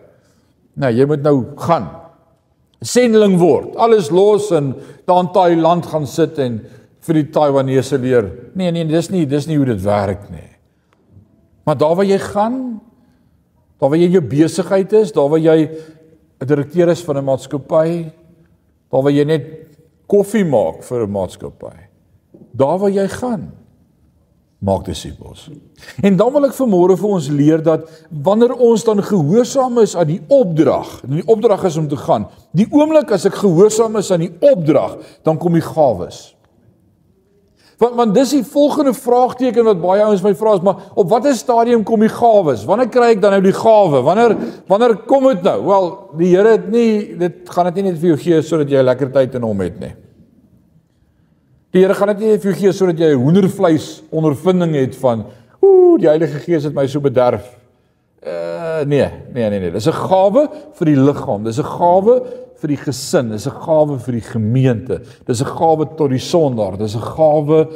Nee, 0.78 0.94
jy 1.00 1.08
moet 1.10 1.24
nou 1.26 1.38
gaan. 1.58 1.88
Sendeling 2.86 3.40
word. 3.42 3.74
Alles 3.82 4.12
los 4.14 4.52
en 4.54 4.76
daar 5.10 5.24
in 5.24 5.32
Thailand 5.34 5.88
gaan 5.90 6.06
sit 6.06 6.38
en 6.44 6.60
vir 7.08 7.22
die 7.22 7.30
Taiwanese 7.34 7.98
leer. 7.98 8.28
Nee, 8.54 8.72
nee, 8.76 8.86
dis 8.86 9.10
nie 9.10 9.26
dis 9.26 9.48
nie 9.50 9.58
hoe 9.58 9.72
dit 9.72 9.82
werk 9.82 10.28
nie. 10.30 10.52
Maar 11.66 11.80
daar 11.80 11.96
waar 12.00 12.08
jy 12.08 12.20
gaan, 12.22 12.60
daar 13.80 13.92
waar 13.92 14.00
jy 14.00 14.12
jou 14.14 14.24
besigheid 14.24 14.94
is, 15.02 15.16
daar 15.16 15.32
waar 15.32 15.42
jy 15.42 15.58
'n 16.40 16.46
direkteur 16.46 16.90
is 16.90 17.04
van 17.04 17.18
'n 17.18 17.24
maatskappy, 17.24 18.12
daar 18.90 19.04
waar 19.04 19.12
jy 19.12 19.24
net 19.24 19.46
koffie 20.08 20.46
maak 20.46 20.84
vir 20.84 21.04
'n 21.04 21.12
maatskappy. 21.12 21.76
Daar 22.54 22.80
waar 22.80 22.92
jy 22.92 23.08
gaan, 23.08 23.52
maak 24.60 24.86
disippels. 24.86 25.50
En 26.02 26.16
dan 26.16 26.32
wil 26.34 26.46
ek 26.46 26.54
vanmôre 26.54 26.98
vir 26.98 27.10
ons 27.10 27.30
leer 27.30 27.62
dat 27.64 27.90
wanneer 28.10 28.54
ons 28.54 28.84
dan 28.84 29.04
gehoorsaam 29.04 29.78
is 29.80 29.96
aan 29.96 30.08
die 30.08 30.22
opdrag, 30.28 31.04
en 31.04 31.10
die 31.10 31.28
opdrag 31.28 31.64
is 31.64 31.78
om 31.78 31.88
te 31.88 31.98
gaan, 31.98 32.28
die 32.52 32.68
oomblik 32.72 33.12
as 33.12 33.26
ek 33.26 33.34
gehoorsaam 33.34 33.96
is 33.98 34.12
aan 34.12 34.20
die 34.20 34.34
opdrag, 34.40 34.98
dan 35.24 35.38
kom 35.38 35.54
die 35.54 35.62
gawes. 35.62 36.37
Want 37.78 37.94
want 37.96 38.16
dis 38.18 38.32
die 38.34 38.44
volgende 38.46 38.94
vraagteken 38.98 39.68
wat 39.68 39.82
baie 39.82 40.02
ouens 40.02 40.24
my 40.26 40.34
vra 40.38 40.56
is, 40.58 40.64
maar 40.66 40.88
op 40.98 41.12
watter 41.12 41.36
stadium 41.38 41.84
kom 41.86 42.02
die 42.02 42.10
gawes? 42.10 42.64
Wanneer 42.66 42.90
kry 42.90 43.12
ek 43.14 43.22
dan 43.22 43.36
nou 43.36 43.42
die 43.46 43.54
gawe? 43.54 44.02
Wanneer 44.06 44.34
wanneer 44.70 44.96
kom 45.06 45.28
dit 45.30 45.46
nou? 45.46 45.58
Wel, 45.68 45.90
die 46.18 46.32
Here 46.32 46.56
het 46.56 46.66
nie 46.74 46.90
dit 47.20 47.52
gaan 47.54 47.70
dit 47.70 47.78
nie 47.78 47.92
net 47.92 48.00
vir 48.02 48.16
jou 48.16 48.18
gee 48.24 48.42
sodat 48.42 48.74
jy 48.74 48.82
'n 48.82 48.90
lekker 48.90 49.12
tyd 49.14 49.36
in 49.36 49.46
hom 49.46 49.62
het 49.62 49.80
nie. 49.80 49.94
Die 51.72 51.82
Here 51.84 51.94
gaan 51.94 52.16
dit 52.18 52.20
nie 52.20 52.38
vir 52.40 52.52
jou 52.52 52.58
gee 52.64 52.74
sodat 52.74 52.98
jy 52.98 53.14
hoendervleis 53.14 54.02
ondervinding 54.10 54.74
het 54.74 54.96
van 54.96 55.26
ooh, 55.62 56.00
die 56.00 56.10
Heilige 56.10 56.40
Gees 56.40 56.64
het 56.64 56.74
my 56.74 56.88
so 56.88 57.00
bederf. 57.00 57.46
Uh 58.26 58.82
nee, 58.86 59.06
nee 59.34 59.50
nee 59.50 59.60
nee. 59.60 59.72
Dis 59.72 59.88
'n 59.88 59.94
gawe 59.94 60.50
vir 60.74 60.86
die 60.86 60.98
liggaam. 60.98 61.44
Dis 61.44 61.60
'n 61.60 61.64
gawe 61.64 62.24
vir 62.62 62.74
die 62.74 62.80
gesin, 62.82 63.32
dis 63.32 63.48
'n 63.48 63.60
gawe 63.62 64.00
vir 64.00 64.14
die 64.14 64.28
gemeente. 64.34 65.02
Dis 65.26 65.42
'n 65.42 65.46
gawe 65.46 65.86
tot 65.98 66.10
die 66.10 66.20
sondaar, 66.20 66.78
dis 66.78 66.96
'n 66.96 67.02
gawe 67.02 67.68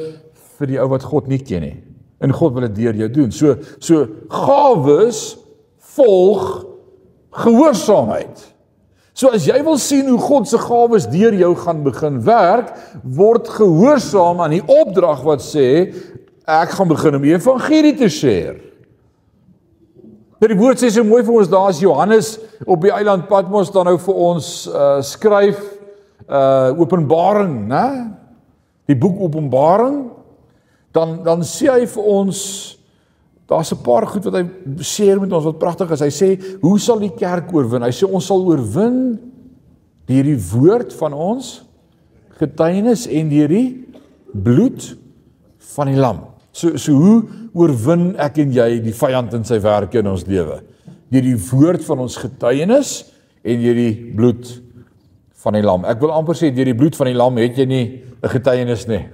vir 0.57 0.67
die 0.67 0.79
ou 0.79 0.87
wat 0.89 1.03
God 1.03 1.27
nie 1.27 1.39
ken 1.39 1.61
nie. 1.61 1.77
En 2.21 2.31
God 2.31 2.53
wil 2.53 2.67
dit 2.69 2.75
deur 2.75 2.95
jou 2.95 3.09
doen. 3.09 3.31
So 3.31 3.57
so 3.79 4.07
gawes 4.29 5.37
volg 5.95 6.65
gehoorsaamheid. 7.31 8.53
So 9.13 9.29
as 9.29 9.45
jy 9.45 9.59
wil 9.63 9.77
sien 9.77 10.07
hoe 10.07 10.19
God 10.19 10.47
se 10.47 10.57
gawes 10.57 11.05
deur 11.11 11.33
jou 11.33 11.55
gaan 11.55 11.83
begin 11.83 12.21
werk, 12.23 12.73
word 13.03 13.47
gehoorsaam 13.47 14.39
aan 14.41 14.51
die 14.51 14.65
opdrag 14.65 15.23
wat 15.23 15.41
sê 15.41 15.93
ek 16.47 16.69
gaan 16.69 16.87
begin 16.87 17.15
om 17.15 17.21
die 17.21 17.35
evangelie 17.35 17.95
te 17.97 18.09
share. 18.09 18.70
Nou 20.41 20.47
die 20.49 20.57
woord 20.57 20.79
sê 20.81 20.87
so 20.89 21.05
mooi 21.05 21.21
vir 21.21 21.35
ons 21.37 21.49
daar 21.51 21.67
is 21.69 21.83
Johannes 21.83 22.31
op 22.65 22.81
die 22.81 22.89
eiland 22.89 23.27
Patmos 23.29 23.69
dan 23.69 23.85
nou 23.85 23.99
vir 24.01 24.21
ons 24.25 24.47
uh 24.73 24.95
skryf 25.05 25.59
uh 26.25 26.73
Openbaring, 26.81 27.67
né? 27.69 28.09
Die 28.89 28.97
boek 28.97 29.19
Openbaring. 29.21 30.07
Dan 30.97 31.19
dan 31.21 31.45
sê 31.45 31.69
hy 31.69 31.85
vir 31.85 32.07
ons 32.09 32.39
daar's 33.45 33.69
'n 33.69 33.83
paar 33.85 34.07
goed 34.09 34.25
wat 34.25 34.33
hy 34.33 34.45
sê 34.81 35.13
met 35.13 35.31
ons 35.31 35.45
wat 35.45 35.59
pragtig 35.59 35.91
is. 35.91 36.01
Hy 36.01 36.09
sê, 36.09 36.29
"Hoe 36.61 36.79
sal 36.79 36.97
die 36.97 37.13
kerk 37.13 37.53
oorwin?" 37.53 37.83
Hy 37.83 37.93
sê 37.93 38.09
ons 38.09 38.25
sal 38.25 38.41
oorwin 38.41 39.19
deur 40.07 40.23
die 40.23 40.41
woord 40.41 40.93
van 40.93 41.13
ons 41.13 41.61
getuienis 42.39 43.05
en 43.05 43.29
deur 43.29 43.47
die 43.47 43.85
bloed 44.33 44.97
van 45.75 45.87
die 45.87 46.01
lam. 46.01 46.30
So 46.51 46.77
so 46.77 46.93
hoe 46.99 47.17
oorwin 47.55 48.11
ek 48.19 48.41
en 48.43 48.51
jy 48.51 48.81
die 48.83 48.95
vyand 48.95 49.33
in 49.37 49.47
sy 49.47 49.59
werk 49.63 49.95
in 49.95 50.07
ons 50.11 50.25
lewe? 50.27 50.59
Deur 51.11 51.23
die 51.23 51.37
woord 51.37 51.83
van 51.87 52.03
ons 52.03 52.17
getuienis 52.19 52.91
en 53.43 53.63
deur 53.63 53.79
die 53.79 53.95
bloed 54.15 54.51
van 55.43 55.57
die 55.57 55.63
lam. 55.65 55.87
Ek 55.89 56.01
wil 56.03 56.13
amper 56.13 56.37
sê 56.37 56.51
deur 56.53 56.69
die 56.69 56.77
bloed 56.77 56.97
van 56.99 57.09
die 57.09 57.17
lam 57.17 57.39
het 57.41 57.57
jy 57.57 57.65
nie 57.65 57.85
'n 58.21 58.29
getuienis 58.29 58.87
nie. 58.87 59.05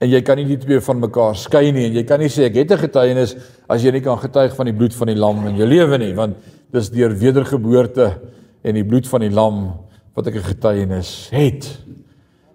En 0.00 0.10
jy 0.10 0.20
kan 0.22 0.36
nie 0.36 0.44
die 0.44 0.58
twee 0.58 0.80
van 0.80 1.00
mekaar 1.00 1.36
skei 1.36 1.70
nie 1.72 1.86
en 1.86 1.94
jy 1.94 2.04
kan 2.04 2.20
nie 2.20 2.28
sê 2.28 2.46
ek 2.46 2.54
het 2.54 2.72
'n 2.72 2.78
getuienis 2.88 3.36
as 3.68 3.82
jy 3.82 3.92
nie 3.92 4.00
kan 4.00 4.18
getuig 4.18 4.54
van 4.56 4.66
die 4.66 4.74
bloed 4.74 4.94
van 4.94 5.06
die 5.06 5.16
lam 5.16 5.46
in 5.46 5.56
jou 5.56 5.66
lewe 5.66 5.98
nie, 5.98 6.12
want 6.14 6.36
dis 6.72 6.90
deur 6.90 7.10
wedergeboorte 7.10 8.20
en 8.64 8.74
die 8.74 8.84
bloed 8.84 9.06
van 9.08 9.20
die 9.20 9.30
lam 9.30 9.72
wat 10.14 10.26
ek 10.26 10.34
'n 10.34 10.42
getuienis 10.42 11.28
het. 11.30 11.78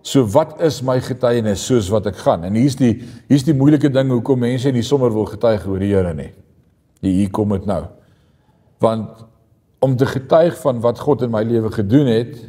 So 0.08 0.24
wat 0.32 0.62
is 0.64 0.80
my 0.88 1.02
getuienis 1.04 1.66
soos 1.68 1.90
wat 1.92 2.06
ek 2.08 2.22
gaan? 2.24 2.46
En 2.48 2.56
hier's 2.56 2.78
die 2.80 2.94
hier's 3.28 3.44
die 3.44 3.56
moeilike 3.58 3.90
ding 3.92 4.12
hoekom 4.14 4.40
mense 4.40 4.72
nie 4.72 4.86
sommer 4.86 5.12
wil 5.12 5.28
getuig 5.28 5.66
oor 5.68 5.84
die 5.84 5.92
Here 5.92 6.14
nie. 6.16 6.30
Hier 7.04 7.32
kom 7.34 7.52
dit 7.52 7.68
nou. 7.68 7.82
Want 8.84 9.26
om 9.84 9.98
te 10.00 10.08
getuig 10.08 10.56
van 10.62 10.80
wat 10.86 11.02
God 11.04 11.26
in 11.28 11.34
my 11.34 11.44
lewe 11.46 11.74
gedoen 11.76 12.08
het, 12.10 12.40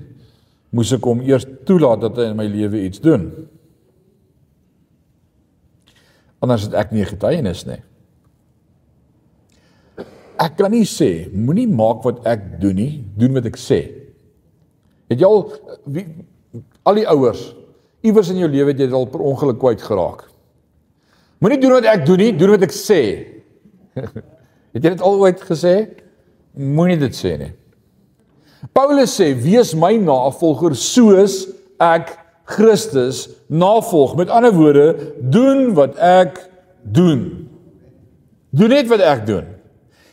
moes 0.70 0.92
ek 0.94 1.04
hom 1.04 1.20
eers 1.26 1.48
toelaat 1.66 2.04
dat 2.06 2.20
hy 2.20 2.28
in 2.30 2.38
my 2.38 2.46
lewe 2.48 2.84
iets 2.86 3.02
doen. 3.02 3.26
Anders 6.38 6.68
het 6.68 6.78
ek 6.78 6.94
nie 6.94 7.08
getuienis 7.08 7.66
nie. 7.66 7.82
Ek 10.38 10.54
kan 10.60 10.70
nie 10.70 10.86
sê 10.86 11.26
moenie 11.34 11.66
maak 11.66 12.04
wat 12.06 12.22
ek 12.30 12.52
doen 12.62 12.78
nie, 12.78 12.92
doen 13.18 13.34
wat 13.34 13.50
ek 13.50 13.58
sê. 13.58 13.82
Het 15.10 15.24
jy 15.24 15.26
al 15.26 15.48
wie 15.90 16.06
Al 16.88 16.96
die 16.96 17.08
ouers 17.08 17.50
iewers 18.06 18.30
in 18.32 18.40
jou 18.42 18.48
lewe 18.50 18.72
het 18.72 18.80
jy 18.80 18.88
dit 18.88 18.96
al 18.96 19.08
per 19.10 19.24
ongeluk 19.26 19.58
kwyt 19.60 19.82
geraak. 19.82 20.26
Moenie 21.42 21.60
doen 21.62 21.76
wat 21.76 21.88
ek 21.90 22.04
doen 22.06 22.20
nie, 22.22 22.32
doen 22.34 22.54
wat 22.54 22.66
ek 22.66 22.74
sê. 22.74 23.00
het 24.74 24.82
jy 24.82 24.92
dit 24.92 25.02
al 25.02 25.18
ooit 25.22 25.42
gesê? 25.46 25.74
Moenie 26.58 26.98
dit 27.00 27.14
sê 27.14 27.34
nie. 27.40 27.52
Paulus 28.74 29.14
sê: 29.14 29.32
"Wees 29.38 29.74
my 29.74 29.96
navolger 30.02 30.74
soos 30.74 31.46
ek 31.78 32.16
Christus 32.48 33.28
navolg." 33.46 34.16
Met 34.18 34.32
ander 34.34 34.54
woorde, 34.54 35.14
doen 35.18 35.74
wat 35.78 35.98
ek 36.02 36.42
doen. 36.82 37.46
Doen 38.50 38.74
net 38.74 38.88
wat 38.90 39.04
ek 39.04 39.26
doen. 39.26 39.46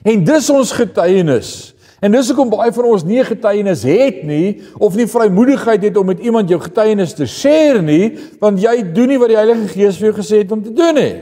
En 0.05 0.25
dis 0.25 0.49
ons 0.53 0.75
getuienis. 0.77 1.74
En 2.03 2.11
dis 2.11 2.27
hoekom 2.27 2.49
baie 2.51 2.73
van 2.75 2.87
ons 2.89 3.05
nie 3.07 3.23
getuienis 3.23 3.85
het 3.87 4.23
nie 4.27 4.61
of 4.83 4.97
nie 4.99 5.07
vrymoedigheid 5.07 5.85
het 5.87 5.97
om 5.97 6.09
met 6.11 6.19
iemand 6.19 6.49
jou 6.51 6.59
getuienis 6.59 7.15
te 7.15 7.27
share 7.29 7.81
nie, 7.81 8.11
want 8.41 8.59
jy 8.61 8.81
doen 8.95 9.13
nie 9.13 9.19
wat 9.21 9.31
die 9.31 9.39
Heilige 9.39 9.69
Gees 9.71 9.99
vir 10.01 10.09
jou 10.09 10.17
gesê 10.17 10.41
het 10.43 10.51
om 10.51 10.63
te 10.63 10.73
doen 10.75 10.99
nie. 10.99 11.13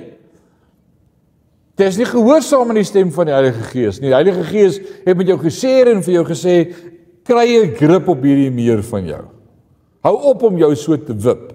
Dit 1.77 1.88
is 1.89 1.98
nie 1.98 2.10
gehoorsaam 2.10 2.70
aan 2.70 2.82
die 2.82 2.86
stem 2.86 3.13
van 3.13 3.30
die 3.30 3.34
Heilige 3.34 3.70
Gees 3.70 4.01
nie. 4.01 4.10
Die 4.10 4.18
Heilige 4.18 4.44
Gees 4.50 4.82
het 5.06 5.18
met 5.18 5.30
jou 5.30 5.39
gesê 5.42 5.80
en 5.89 6.03
vir 6.06 6.20
jou 6.20 6.25
gesê 6.30 6.58
kry 7.25 7.48
'n 7.63 7.75
grip 7.75 8.10
op 8.10 8.22
hierdie 8.22 8.51
meer 8.51 8.84
van 8.84 9.06
jou. 9.06 9.24
Hou 10.03 10.15
op 10.30 10.44
om 10.44 10.58
jou 10.58 10.75
so 10.75 10.98
te 10.98 11.15
wip. 11.15 11.53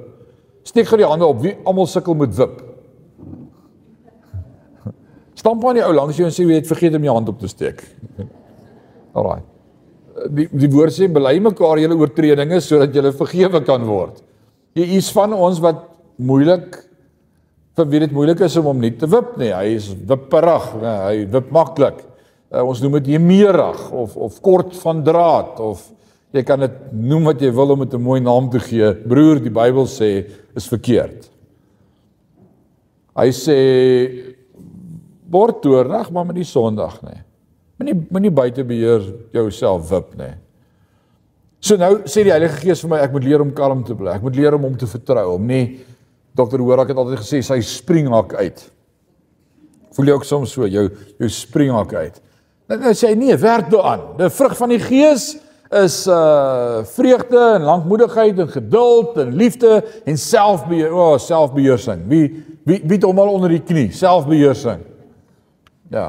Steek 0.62 0.86
gou 0.86 0.96
die 0.96 1.06
hande 1.06 1.26
op 1.26 1.40
wie 1.42 1.56
almal 1.64 1.86
sukkel 1.86 2.14
met 2.14 2.34
wip. 2.36 2.62
Stamp 5.34 5.64
aan 5.64 5.74
die 5.74 5.84
ou 5.84 5.92
langs 5.94 6.16
jou 6.16 6.26
en 6.26 6.32
sê 6.32 6.42
jy 6.42 6.54
het 6.54 6.66
vergeet 6.66 6.94
om 6.94 7.04
jou 7.04 7.14
hand 7.14 7.28
op 7.28 7.38
te 7.38 7.48
steek. 7.48 7.84
Alraai. 9.16 9.42
Die 10.34 10.48
die 10.50 10.70
woord 10.72 10.94
sê 10.94 11.06
bely 11.12 11.38
mekaar 11.40 11.78
julle 11.78 11.96
oortredinge 11.98 12.60
sodat 12.64 12.94
julle 12.94 13.12
vergewe 13.14 13.62
kan 13.64 13.84
word. 13.86 14.22
Jy 14.76 14.98
is 14.98 15.10
van 15.14 15.34
ons 15.36 15.60
wat 15.62 15.84
moeilik 16.18 16.76
vir 17.78 17.90
wie 17.92 18.00
dit 18.02 18.14
moeilik 18.14 18.40
is 18.42 18.56
om 18.58 18.72
hom 18.72 18.80
nie 18.82 18.92
te 18.98 19.06
wip 19.10 19.36
nie. 19.38 19.52
Hy 19.54 19.76
is 19.76 19.92
wipperig, 19.94 20.66
nee, 20.82 20.96
hy 21.04 21.20
wip 21.36 21.52
maklik. 21.54 22.02
Uh, 22.48 22.64
ons 22.64 22.80
noem 22.82 22.98
dit 22.98 23.12
hemerig 23.14 23.80
of 23.92 24.16
of 24.16 24.40
kort 24.42 24.74
van 24.82 25.04
draad 25.04 25.60
of 25.62 25.84
jy 26.34 26.42
kan 26.44 26.60
dit 26.64 26.78
noem 26.92 27.30
wat 27.30 27.42
jy 27.44 27.50
wil 27.54 27.74
om 27.76 27.84
dit 27.84 27.94
'n 27.94 28.02
mooi 28.02 28.20
naam 28.20 28.50
te 28.50 28.60
gee. 28.60 28.94
Broer, 29.06 29.40
die 29.40 29.52
Bybel 29.52 29.86
sê 29.86 30.26
is 30.56 30.68
verkeerd. 30.68 31.30
Hy 33.16 33.28
sê 33.30 33.58
word 35.30 35.62
toornig 35.62 36.10
maar 36.10 36.26
met 36.26 36.36
die 36.36 36.44
Sondag 36.44 37.00
nê. 37.02 37.27
Moenie 37.78 37.94
moenie 38.10 38.34
buite 38.34 38.64
beheer 38.66 39.04
jouself 39.34 39.90
wip 39.92 40.14
nê. 40.18 40.32
So 41.62 41.78
nou 41.78 42.04
sê 42.06 42.24
die 42.26 42.34
Heilige 42.34 42.60
Gees 42.62 42.82
vir 42.84 42.92
my 42.92 42.98
ek 43.02 43.14
moet 43.14 43.26
leer 43.26 43.42
om 43.42 43.52
kalm 43.54 43.84
te 43.86 43.94
bly. 43.98 44.16
Ek 44.18 44.24
moet 44.26 44.36
leer 44.38 44.54
om 44.54 44.66
hom 44.66 44.76
te 44.78 44.86
vertrou, 44.90 45.34
om 45.36 45.46
nie 45.46 45.80
Dokter 46.38 46.62
Horak 46.62 46.92
het 46.92 46.98
altyd 46.98 47.22
gesê 47.22 47.40
sy 47.42 47.58
springhak 47.66 48.36
uit. 48.38 48.60
Voel 49.96 50.10
jy 50.10 50.16
ook 50.18 50.26
soms 50.26 50.52
so 50.54 50.66
jou 50.70 50.86
jou 51.18 51.30
springhak 51.34 51.94
uit? 51.94 52.20
Nou, 52.68 52.78
nou 52.82 52.92
sê 52.94 53.10
hy 53.10 53.18
nee, 53.18 53.38
werk 53.40 53.70
daaraan. 53.72 54.04
Die 54.18 54.30
vrug 54.30 54.54
van 54.58 54.74
die 54.74 54.82
Gees 54.82 55.32
is 55.78 55.96
uh 56.08 56.84
vreugde 56.94 57.40
en 57.56 57.66
lankmoedigheid 57.66 58.38
en 58.38 58.52
geduld 58.52 59.18
en 59.22 59.34
liefde 59.36 59.82
en 60.06 60.18
selfbeheer, 60.18 60.94
o, 60.94 61.12
oh, 61.12 61.18
selfbeheersing. 61.20 62.06
Wie 62.10 62.22
wie 62.68 62.96
het 62.98 63.06
hom 63.06 63.18
al 63.18 63.32
onder 63.32 63.54
die 63.54 63.64
knie? 63.64 63.88
Selfbeheersing. 63.94 64.82
Ja. 65.90 66.08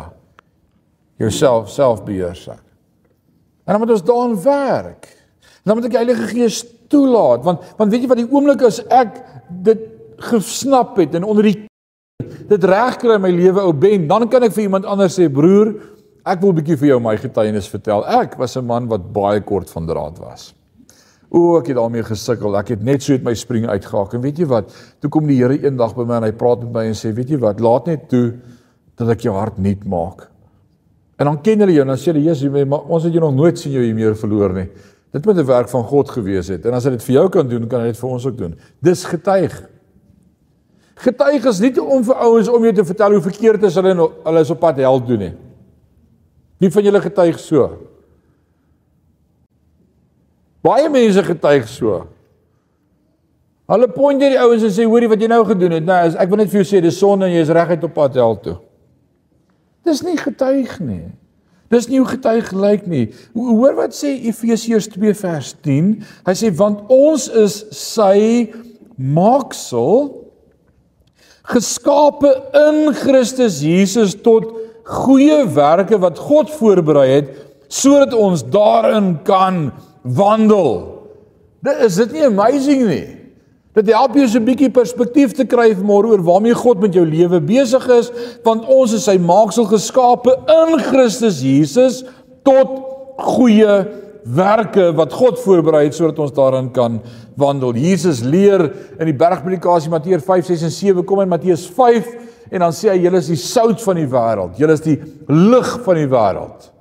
Jouself 1.19 1.69
selfbeheersing. 1.69 2.59
En 3.67 3.75
dan 3.75 3.79
moet 3.81 3.91
ons 3.91 4.03
daaraan 4.07 4.37
werk. 4.41 5.09
Dan 5.63 5.75
moet 5.75 5.89
ek 5.89 5.95
die 5.95 6.01
Heilige 6.01 6.27
Gees 6.31 6.63
toelaat 6.89 7.43
want 7.45 7.65
want 7.77 7.91
weet 7.91 8.05
jy 8.05 8.09
wat 8.09 8.21
die 8.21 8.29
oomblik 8.31 8.63
is 8.65 8.79
ek 8.89 9.19
dit 9.65 9.81
gesnap 10.31 10.97
het 10.97 11.13
en 11.19 11.27
onder 11.27 11.51
die 11.51 11.57
dit 12.49 12.63
regkry 12.65 13.15
in 13.15 13.23
my 13.23 13.31
lewe 13.31 13.61
ou 13.61 13.73
Ben, 13.77 14.07
dan 14.09 14.25
kan 14.31 14.43
ek 14.47 14.55
vir 14.55 14.65
iemand 14.65 14.87
anders 14.89 15.19
sê 15.19 15.27
broer, 15.31 15.75
ek 16.25 16.41
wil 16.41 16.51
'n 16.51 16.59
bietjie 16.59 16.77
vir 16.81 16.87
jou 16.89 16.99
my 16.99 17.15
getuienis 17.17 17.69
vertel. 17.69 18.05
Ek 18.05 18.37
was 18.37 18.57
'n 18.57 18.65
man 18.65 18.87
wat 18.89 19.13
baie 19.13 19.41
kort 19.41 19.69
van 19.69 19.85
draad 19.85 20.17
was. 20.19 20.53
O, 21.29 21.59
ek 21.59 21.67
het 21.67 21.75
daarmee 21.77 22.03
gesukkel. 22.03 22.57
Ek 22.57 22.69
het 22.69 22.83
net 22.83 23.03
so 23.03 23.13
uit 23.13 23.23
my 23.23 23.33
spring 23.33 23.67
uitgehaak. 23.67 24.13
En 24.13 24.21
weet 24.21 24.39
jy 24.39 24.45
wat? 24.45 24.73
Toe 24.99 25.09
kom 25.09 25.27
die 25.27 25.37
Here 25.37 25.53
eendag 25.61 25.95
by 25.95 26.03
my 26.03 26.15
en 26.15 26.23
hy 26.23 26.31
praat 26.31 26.63
met 26.63 26.73
my 26.73 26.85
en 26.85 26.93
sê, 26.93 27.13
"Weet 27.13 27.29
jy 27.29 27.37
wat? 27.37 27.59
Laat 27.59 27.85
net 27.85 28.09
toe 28.09 28.33
dat 28.97 29.09
ek 29.09 29.21
jou 29.21 29.33
hart 29.33 29.57
nuut 29.57 29.85
maak." 29.85 30.29
En 31.19 31.27
dan 31.27 31.41
ken 31.43 31.59
hulle 31.59 31.75
jou 31.75 31.83
en 31.83 31.91
dan 31.91 31.99
sê 31.99 32.13
hulle, 32.13 32.23
"Jesus, 32.23 32.49
ons 32.69 33.03
het 33.03 33.13
jou 33.13 33.23
nog 33.23 33.35
nooit 33.35 33.59
sien 33.59 33.71
jou 33.71 33.83
hier 33.83 33.95
meer 33.95 34.15
verloor 34.15 34.53
nie." 34.53 34.69
Dit 35.11 35.25
moet 35.25 35.37
'n 35.37 35.45
werk 35.45 35.69
van 35.69 35.83
God 35.83 36.09
gewees 36.09 36.47
het. 36.47 36.65
En 36.65 36.73
as 36.73 36.83
hy 36.83 36.91
dit 36.91 37.03
vir 37.03 37.13
jou 37.13 37.29
kan 37.29 37.47
doen, 37.47 37.67
kan 37.67 37.79
hy 37.79 37.85
dit 37.87 37.97
vir 37.97 38.09
ons 38.09 38.25
ook 38.25 38.37
doen. 38.37 38.55
Dis 38.81 39.03
getuig. 39.03 39.69
Getuig 40.95 41.45
is 41.45 41.59
nie 41.59 41.81
om 41.81 42.03
vir 42.03 42.15
ouens 42.15 42.47
om 42.47 42.63
jou 42.63 42.73
te 42.73 42.85
vertel 42.85 43.11
hoe 43.11 43.21
verkeerd 43.21 43.63
is 43.63 43.75
hulle 43.75 44.11
hulle 44.23 44.39
is 44.39 44.49
op 44.49 44.59
pad 44.59 44.77
hel 44.77 45.05
doen 45.05 45.19
nie. 45.19 45.33
Wie 46.59 46.71
van 46.71 46.83
julle 46.83 47.01
getuig 47.01 47.39
so? 47.39 47.77
Baie 50.61 50.89
mense 50.89 51.23
getuig 51.23 51.67
so. 51.67 52.07
Hulle 53.69 53.87
point 53.87 54.21
hierdie 54.21 54.39
ouens 54.39 54.63
en 54.63 54.69
sê 54.69 54.83
hoorie 54.83 55.07
wat 55.07 55.21
jy 55.21 55.27
nou 55.27 55.45
gedoen 55.45 55.71
het. 55.71 55.85
Nou, 55.85 55.99
ek 56.19 56.29
wil 56.29 56.37
net 56.37 56.49
vir 56.49 56.63
jou 56.63 56.67
sê 56.67 56.81
dis 56.81 56.97
sonde 56.97 57.25
en 57.25 57.31
jy 57.31 57.41
is 57.41 57.49
reguit 57.49 57.83
op 57.83 57.93
pad 57.93 58.13
hel 58.19 58.35
toe. 58.43 58.57
Dis 59.89 60.03
nie 60.05 60.17
getuig 60.19 60.75
nie. 60.83 61.07
Dis 61.69 61.87
nie 61.89 61.99
hoe 62.01 62.09
getuig 62.09 62.49
lyk 62.53 62.85
nie. 62.89 63.07
Hoor 63.37 63.75
wat 63.77 63.93
sê 63.97 64.15
Efesiërs 64.29 64.89
2 64.93 65.13
vers 65.17 65.51
10. 65.65 65.91
Hy 66.25 66.35
sê 66.37 66.49
want 66.57 66.89
ons 66.93 67.27
is 67.41 67.61
sy 67.73 68.49
maaksel 68.97 70.09
geskape 71.49 72.29
in 72.57 72.91
Christus 72.97 73.61
Jesus 73.65 74.13
tot 74.25 74.51
goeie 74.89 75.41
werke 75.53 75.97
wat 76.01 76.21
God 76.21 76.51
voorberei 76.53 77.07
het 77.09 77.31
sodat 77.69 78.13
ons 78.17 78.41
daarin 78.49 79.15
kan 79.25 79.69
wandel. 80.01 80.73
Dit 81.65 81.85
is 81.85 81.97
dit 82.01 82.17
nie 82.17 82.25
amazing 82.25 82.85
nie. 82.89 83.18
Dit 83.77 83.91
help 83.93 84.15
jou 84.17 84.25
so 84.27 84.39
'n 84.39 84.45
bietjie 84.45 84.71
perspektief 84.73 85.33
te 85.33 85.45
kry 85.45 85.75
vanmôre 85.75 86.09
oor 86.09 86.23
waarmee 86.25 86.53
God 86.53 86.81
met 86.81 86.93
jou 86.93 87.05
lewe 87.05 87.39
besig 87.39 87.87
is, 87.87 88.11
want 88.43 88.65
ons 88.65 88.93
is 88.93 89.03
sy 89.03 89.17
maaksel 89.17 89.65
geskape 89.65 90.33
in 90.47 90.79
Christus 90.79 91.41
Jesus 91.41 92.03
tot 92.43 92.81
goeie 93.17 93.85
werke 94.25 94.89
wat 94.95 95.13
God 95.13 95.39
voorberei 95.39 95.85
het 95.85 95.93
sodat 95.93 96.19
ons 96.19 96.33
daarin 96.33 96.71
kan 96.71 96.99
wandel. 97.35 97.73
Jesus 97.73 98.23
leer 98.23 98.71
in 98.99 99.05
die 99.05 99.17
bergpredikasie 99.17 99.89
Matteus 99.89 100.23
5, 100.23 100.45
6 100.45 100.63
en 100.63 100.71
7 100.71 101.05
kom 101.05 101.21
in 101.21 101.29
Matteus 101.29 101.67
5 101.67 102.07
en 102.51 102.59
dan 102.59 102.73
sê 102.73 102.89
hy 102.89 103.03
julle 103.03 103.21
is 103.21 103.29
die 103.29 103.37
sout 103.37 103.81
van 103.81 103.95
die 103.95 104.09
wêreld. 104.09 104.57
Julle 104.57 104.73
is 104.73 104.81
die 104.81 104.97
lig 105.27 105.79
van 105.85 105.95
die 105.95 106.09
wêreld. 106.09 106.71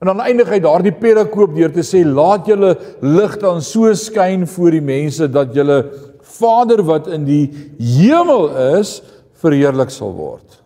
En 0.00 0.08
dan 0.08 0.22
eindig 0.24 0.48
hy 0.48 0.62
daardie 0.64 0.94
perakoop 0.96 1.52
deur 1.52 1.72
te 1.74 1.84
sê 1.84 2.00
laat 2.06 2.46
julle 2.48 2.72
lig 3.04 3.34
dan 3.42 3.60
so 3.60 3.90
skyn 3.92 4.46
voor 4.48 4.72
die 4.72 4.84
mense 4.84 5.28
dat 5.28 5.52
julle 5.54 5.82
Vader 6.40 6.82
wat 6.88 7.10
in 7.12 7.26
die 7.28 7.44
hemel 7.78 8.48
is 8.80 8.98
verheerlik 9.40 9.92
sal 9.92 10.14
word. 10.16 10.60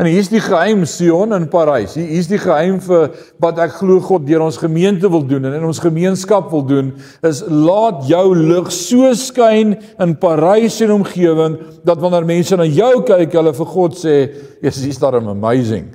En 0.00 0.06
hier's 0.08 0.30
die 0.32 0.40
geheim 0.40 0.86
Sion 0.88 1.34
in 1.36 1.44
Parys. 1.52 1.92
Hier's 1.98 2.30
die 2.30 2.38
geheim 2.40 2.78
vir 2.80 3.10
wat 3.42 3.58
ek 3.60 3.74
glo 3.82 4.00
God 4.00 4.24
deur 4.24 4.46
ons 4.46 4.56
gemeente 4.56 5.10
wil 5.12 5.26
doen 5.28 5.44
en 5.44 5.58
in 5.58 5.66
ons 5.68 5.82
gemeenskap 5.82 6.48
wil 6.54 6.64
doen 6.64 6.88
is 7.26 7.42
laat 7.44 8.06
jou 8.08 8.30
lig 8.38 8.70
so 8.72 9.10
skyn 9.18 9.74
in 10.00 10.14
Parys 10.22 10.78
en 10.86 10.94
omgewing 10.96 11.58
dat 11.84 12.00
wanneer 12.00 12.28
mense 12.28 12.56
na 12.56 12.64
jou 12.64 13.02
kyk, 13.04 13.36
hulle 13.36 13.52
vir 13.52 13.70
God 13.74 13.98
sê, 14.00 14.16
"Jesus, 14.62 14.84
hier's 14.84 14.98
daar 14.98 15.20
'n 15.20 15.28
amazing." 15.28 15.92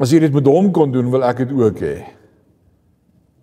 As 0.00 0.10
jy 0.12 0.20
dit 0.20 0.32
met 0.32 0.46
hom 0.46 0.70
kon 0.72 0.92
doen, 0.92 1.10
wil 1.10 1.24
ek 1.24 1.38
dit 1.38 1.52
ook 1.52 1.80
hê. 1.80 2.04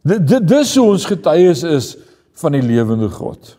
Dit 0.03 0.47
dis 0.47 0.75
hoe 0.75 0.87
ons 0.91 1.05
getuies 1.05 1.63
is 1.63 1.97
van 2.41 2.51
die 2.51 2.61
lewende 2.61 3.09
God. 3.09 3.57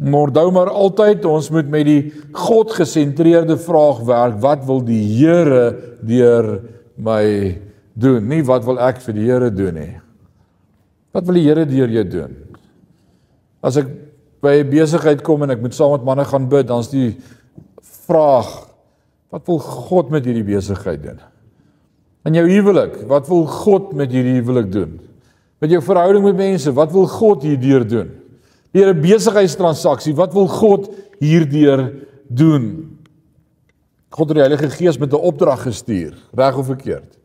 Mordou 0.00 0.48
maar 0.52 0.70
altyd. 0.72 1.26
Ons 1.28 1.50
moet 1.52 1.68
met 1.68 1.84
die 1.84 2.00
God 2.32 2.72
gesentreerde 2.72 3.58
vraag 3.60 4.00
werk. 4.08 4.38
Wat 4.40 4.64
wil 4.64 4.80
die 4.84 5.02
Here 5.18 5.96
deur 6.00 6.54
my 6.96 7.24
doen? 7.92 8.24
Nie 8.30 8.40
wat 8.48 8.64
wil 8.64 8.80
ek 8.80 9.02
vir 9.04 9.18
die 9.18 9.26
Here 9.28 9.50
doen 9.52 9.76
nie. 9.76 9.92
Wat 11.12 11.26
wil 11.28 11.36
die 11.36 11.44
Here 11.44 11.66
deur 11.68 11.92
jou 11.92 12.06
doen? 12.16 12.38
As 13.60 13.76
ek 13.76 13.90
by 14.40 14.64
'n 14.64 14.70
besigheid 14.70 15.20
kom 15.22 15.42
en 15.42 15.50
ek 15.50 15.60
moet 15.60 15.74
saam 15.74 15.92
met 15.92 16.04
manne 16.04 16.24
gaan 16.24 16.48
bid 16.48 16.66
dan's 16.66 16.88
die 16.88 17.20
vraag 18.08 18.48
wat 19.30 19.46
wil 19.46 19.58
God 19.58 20.10
met 20.10 20.24
hierdie 20.24 20.44
besigheid 20.44 21.02
doen? 21.02 21.20
In 22.24 22.34
jou 22.34 22.48
huwelik 22.48 23.04
wat 23.06 23.28
wil 23.28 23.44
God 23.44 23.92
met 23.92 24.10
hierdie 24.10 24.40
huwelik 24.40 24.72
doen? 24.72 25.00
Met 25.60 25.70
jou 25.70 25.82
verhouding 25.82 26.24
met 26.24 26.36
mense 26.36 26.72
wat 26.72 26.92
wil 26.92 27.06
God 27.06 27.42
hierdeur 27.42 27.84
doen 27.84 28.19
deur 28.72 28.94
'n 28.94 29.00
besigheidstransaksie. 29.00 30.14
Wat 30.14 30.32
wil 30.32 30.46
God 30.46 30.90
hierdeur 31.18 31.92
doen? 32.28 32.98
God 34.10 34.28
het 34.28 34.36
die 34.36 34.46
Heilige 34.46 34.70
Gees 34.70 34.98
met 34.98 35.12
'n 35.12 35.16
opdrag 35.16 35.62
gestuur, 35.62 36.14
reg 36.34 36.56
of 36.56 36.66
verkeerd? 36.66 37.18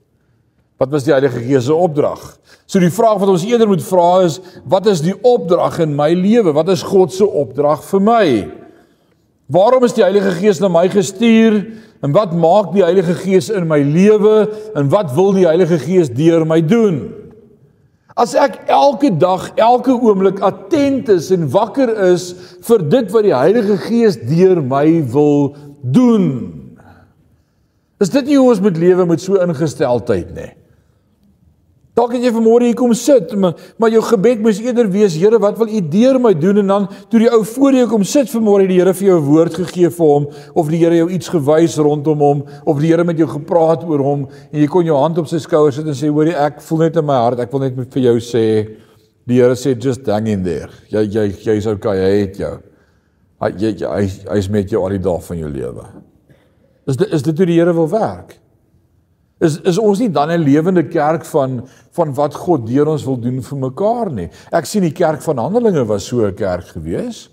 Wat 0.78 0.90
was 0.90 1.04
die 1.04 1.14
Heilige 1.14 1.40
Gees 1.40 1.66
se 1.66 1.74
opdrag? 1.74 2.38
So 2.66 2.80
die 2.80 2.92
vraag 2.92 3.22
wat 3.22 3.30
ons 3.30 3.46
eerder 3.46 3.68
moet 3.68 3.84
vra 3.84 4.26
is, 4.26 4.42
wat 4.68 4.86
is 4.86 5.02
die 5.02 5.16
opdrag 5.22 5.80
in 5.80 5.96
my 5.96 6.14
lewe? 6.14 6.52
Wat 6.54 6.70
is 6.70 6.84
God 6.84 7.14
se 7.14 7.28
opdrag 7.28 7.84
vir 7.84 8.02
my? 8.02 8.26
Waarom 9.48 9.84
is 9.84 9.94
die 9.94 10.04
Heilige 10.04 10.32
Gees 10.32 10.60
na 10.60 10.68
my 10.68 10.90
gestuur? 10.90 11.62
En 12.04 12.12
wat 12.12 12.34
maak 12.34 12.74
die 12.74 12.84
Heilige 12.84 13.14
Gees 13.14 13.50
in 13.50 13.68
my 13.68 13.80
lewe? 13.80 14.50
En 14.76 14.90
wat 14.90 15.14
wil 15.16 15.32
die 15.32 15.48
Heilige 15.48 15.80
Gees 15.80 16.10
deur 16.10 16.46
my 16.46 16.60
doen? 16.62 17.25
As 18.16 18.32
ek 18.40 18.62
elke 18.72 19.10
dag, 19.20 19.50
elke 19.60 19.92
oomblik 19.92 20.40
attent 20.40 21.10
is 21.12 21.28
en 21.36 21.50
wakker 21.52 21.90
is 22.14 22.30
vir 22.64 22.84
dit 22.88 23.10
wat 23.12 23.26
die 23.28 23.36
Heilige 23.36 23.76
Gees 23.90 24.16
deur 24.24 24.62
my 24.64 24.88
wil 25.12 25.50
doen. 25.84 26.30
Is 28.00 28.14
dit 28.14 28.30
nie 28.30 28.38
hoe 28.40 28.54
ons 28.54 28.64
moet 28.64 28.80
lewe 28.80 29.08
met 29.10 29.24
so 29.24 29.36
ingesteldheid 29.44 30.32
nie? 30.36 30.54
Dalk 31.96 32.12
het 32.12 32.26
jy 32.26 32.32
vanmôre 32.36 32.68
hier 32.68 32.76
kom 32.76 32.92
sit, 32.98 33.32
maar 33.40 33.54
maar 33.80 33.94
jou 33.94 34.02
gebed 34.04 34.42
moes 34.44 34.58
eerder 34.60 34.90
wees, 34.92 35.14
Here, 35.16 35.40
wat 35.40 35.56
wil 35.62 35.70
U 35.72 35.80
deur 35.80 36.18
my 36.20 36.34
doen 36.36 36.60
en 36.60 36.68
dan 36.74 36.88
toe 37.12 37.22
die 37.22 37.30
ou 37.32 37.40
voor 37.48 37.78
jou 37.78 37.86
kom 37.88 38.04
sit 38.04 38.28
vanmôre, 38.34 38.66
die 38.68 38.82
Here 38.82 38.94
vir 38.94 39.08
jou 39.08 39.20
'n 39.22 39.26
woord 39.26 39.54
gegee 39.56 39.90
vir 39.90 40.08
hom 40.08 40.28
of 40.56 40.68
die 40.68 40.78
Here 40.78 40.98
jou 40.98 41.10
iets 41.10 41.30
gewys 41.30 41.78
rondom 41.78 42.20
hom 42.20 42.44
of 42.66 42.82
die 42.82 42.92
Here 42.92 43.06
met 43.06 43.18
jou 43.18 43.28
gepraat 43.28 43.88
oor 43.88 44.04
hom 44.04 44.28
en 44.52 44.60
jy 44.60 44.68
kon 44.68 44.86
jou 44.86 44.98
hand 44.98 45.18
op 45.18 45.28
sy 45.28 45.40
skouer 45.40 45.72
sit 45.72 45.88
en 45.88 45.94
sê, 45.94 46.12
hoorie, 46.12 46.36
ek 46.36 46.62
voel 46.62 46.80
net 46.80 46.98
in 46.98 47.06
my 47.06 47.16
hart, 47.16 47.40
ek 47.40 47.52
wil 47.52 47.62
net 47.62 47.76
vir 47.76 48.04
jou 48.04 48.20
sê 48.20 48.76
die 49.26 49.40
Here 49.40 49.56
sê 49.56 49.80
just 49.80 50.06
hang 50.06 50.28
in 50.28 50.44
there. 50.44 50.70
Jy 50.92 51.08
jy 51.08 51.32
jy's 51.32 51.66
okay, 51.66 51.96
hy 51.96 52.22
het 52.28 52.38
jou. 52.38 52.60
Hy 53.40 53.50
jy 53.58 53.72
hy 53.88 54.10
hy's 54.36 54.50
met 54.50 54.70
jou 54.70 54.84
al 54.84 54.90
die 54.90 55.00
dae 55.00 55.20
van 55.20 55.38
jou 55.38 55.50
lewe. 55.50 55.86
Is 56.88 56.98
dit 56.98 57.14
is 57.14 57.24
dit 57.24 57.38
hoe 57.38 57.46
die 57.46 57.60
Here 57.62 57.74
wil 57.74 57.88
werk? 57.88 58.36
Is 59.44 59.58
is 59.68 59.78
ons 59.78 60.00
nie 60.00 60.10
dan 60.10 60.32
'n 60.32 60.44
lewende 60.44 60.88
kerk 60.88 61.26
van 61.26 61.68
van 61.92 62.14
wat 62.14 62.34
God 62.34 62.68
deur 62.68 62.88
ons 62.88 63.04
wil 63.04 63.20
doen 63.20 63.42
vir 63.42 63.58
mekaar 63.58 64.12
nie. 64.12 64.30
Ek 64.52 64.66
sien 64.66 64.82
die 64.82 64.96
kerk 64.96 65.22
van 65.22 65.38
Handelinge 65.38 65.86
was 65.86 66.06
so 66.06 66.26
'n 66.26 66.34
kerk 66.34 66.68
gewees. 66.68 67.30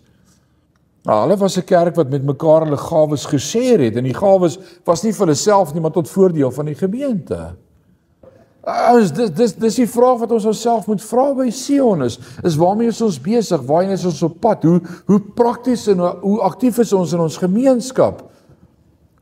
Nou, 1.04 1.20
hulle 1.22 1.36
was 1.36 1.56
'n 1.58 1.64
kerk 1.64 1.96
wat 1.96 2.10
met 2.10 2.24
mekaar 2.24 2.64
hulle 2.64 2.76
gawes 2.76 3.26
gesê 3.26 3.78
het 3.78 3.96
en 3.96 4.04
die 4.04 4.14
gawes 4.14 4.58
was 4.84 5.02
nie 5.02 5.12
vir 5.12 5.26
hulle 5.26 5.34
self 5.34 5.74
nie, 5.74 5.80
maar 5.80 5.92
tot 5.92 6.08
voordeel 6.08 6.50
van 6.50 6.66
die 6.66 6.74
gemeente. 6.74 7.54
Ons 8.62 9.12
dis 9.12 9.30
dis 9.30 9.54
dis 9.54 9.74
die 9.74 9.88
vraag 9.88 10.18
wat 10.18 10.32
ons 10.32 10.44
onsself 10.44 10.86
moet 10.86 11.02
vra 11.02 11.34
by 11.34 11.50
Sion 11.50 12.02
is, 12.02 12.18
is 12.42 12.56
waarmee 12.56 12.88
is 12.88 13.00
ons 13.00 13.20
besig? 13.20 13.62
Waarheen 13.66 13.90
is 13.90 14.04
ons 14.04 14.22
op 14.22 14.40
pad? 14.40 14.62
Hoe 14.62 14.80
hoe 15.06 15.20
prakties 15.20 15.86
en 15.86 15.98
hoe, 15.98 16.16
hoe 16.20 16.40
aktief 16.40 16.78
is 16.78 16.92
ons 16.92 17.12
in 17.12 17.20
ons 17.20 17.36
gemeenskap? 17.36 18.31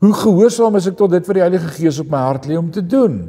Hoe 0.01 0.13
gehoorsaam 0.17 0.79
is 0.79 0.87
ek 0.89 0.95
tot 0.97 1.11
dit 1.13 1.27
wat 1.29 1.37
die 1.37 1.43
Heilige 1.43 1.73
Gees 1.75 1.99
op 2.01 2.07
my 2.09 2.23
hart 2.25 2.47
lê 2.49 2.55
om 2.57 2.71
te 2.73 2.81
doen? 2.81 3.19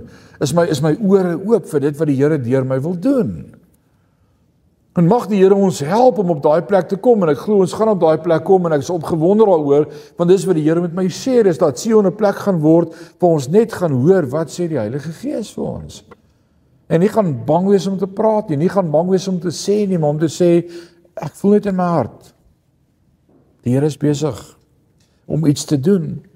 Is 0.41 0.55
my 0.57 0.65
is 0.73 0.81
my 0.81 0.95
ore 1.05 1.35
oop 1.37 1.67
vir 1.69 1.83
dit 1.85 1.99
wat 1.99 2.09
die 2.09 2.17
Here 2.17 2.39
deur 2.41 2.65
my 2.65 2.79
wil 2.81 2.97
doen? 2.97 3.35
En 4.97 5.09
mag 5.09 5.27
die 5.29 5.43
Here 5.43 5.57
ons 5.57 5.83
help 5.85 6.23
om 6.23 6.33
op 6.33 6.41
daai 6.45 6.65
plek 6.69 6.89
te 6.89 6.97
kom 7.01 7.25
en 7.25 7.35
ek 7.35 7.43
glo 7.45 7.61
ons 7.65 7.77
gaan 7.77 7.93
op 7.93 8.01
daai 8.01 8.25
plek 8.25 8.45
kom 8.49 8.65
en 8.69 8.77
ek 8.79 8.87
is 8.87 8.93
opgewonde 8.93 9.45
daaroor 9.49 9.85
want 10.17 10.33
dis 10.33 10.49
wat 10.49 10.57
die 10.57 10.65
Here 10.65 10.81
met 10.81 10.97
my 10.97 11.05
sê 11.13 11.43
is 11.45 11.61
dat 11.61 11.81
Sion 11.81 12.09
'n 12.09 12.17
plek 12.17 12.41
gaan 12.41 12.65
word 12.65 12.97
waar 13.21 13.37
ons 13.37 13.49
net 13.53 13.73
gaan 13.73 13.93
hoor 13.93 14.25
wat 14.33 14.49
sê 14.49 14.69
die 14.69 14.81
Heilige 14.81 15.13
Gees 15.21 15.53
vir 15.53 15.65
ons. 15.65 16.03
En 16.89 17.01
nie 17.01 17.13
gaan 17.13 17.45
bang 17.45 17.69
wees 17.69 17.87
om 17.87 17.99
te 17.99 18.09
praat 18.09 18.49
nie, 18.49 18.57
nie 18.57 18.73
gaan 18.73 18.91
bang 18.91 19.09
wees 19.09 19.29
om 19.29 19.39
te 19.41 19.53
sê 19.53 19.87
nie, 19.89 19.99
maar 19.99 20.17
om 20.17 20.19
te 20.19 20.33
sê 20.33 20.65
ek 21.17 21.37
voel 21.37 21.61
dit 21.61 21.67
in 21.67 21.77
my 21.77 21.89
hart. 22.01 22.33
Die 23.65 23.77
Here 23.77 23.87
is 23.87 23.97
besig 23.97 24.57
om 25.27 25.47
iets 25.47 25.65
te 25.65 25.77
doen. 25.77 26.32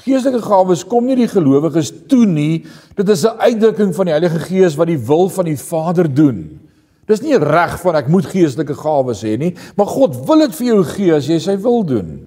Geestelike 0.00 0.40
gawes 0.46 0.86
kom 0.88 1.04
nie 1.04 1.18
die 1.18 1.28
gelowiges 1.28 1.90
toe 2.08 2.24
nie. 2.24 2.64
Dit 2.96 3.08
is 3.08 3.24
'n 3.24 3.36
uitdrukking 3.38 3.94
van 3.94 4.06
die 4.06 4.14
Heilige 4.14 4.40
Gees 4.40 4.76
wat 4.76 4.86
die 4.86 4.98
wil 4.98 5.28
van 5.28 5.44
die 5.44 5.56
Vader 5.56 6.14
doen. 6.14 6.60
Dis 7.06 7.22
nie 7.22 7.36
reg 7.36 7.80
van 7.80 7.96
ek 7.96 8.08
moet 8.08 8.26
geestelike 8.26 8.74
gawes 8.74 9.22
hê 9.22 9.36
nie, 9.38 9.54
maar 9.76 9.86
God 9.86 10.16
wil 10.26 10.38
dit 10.38 10.54
vir 10.54 10.66
jou 10.66 10.84
gee 10.84 11.14
as 11.14 11.26
jy 11.26 11.38
sy 11.38 11.56
wil 11.56 11.82
doen. 11.84 12.26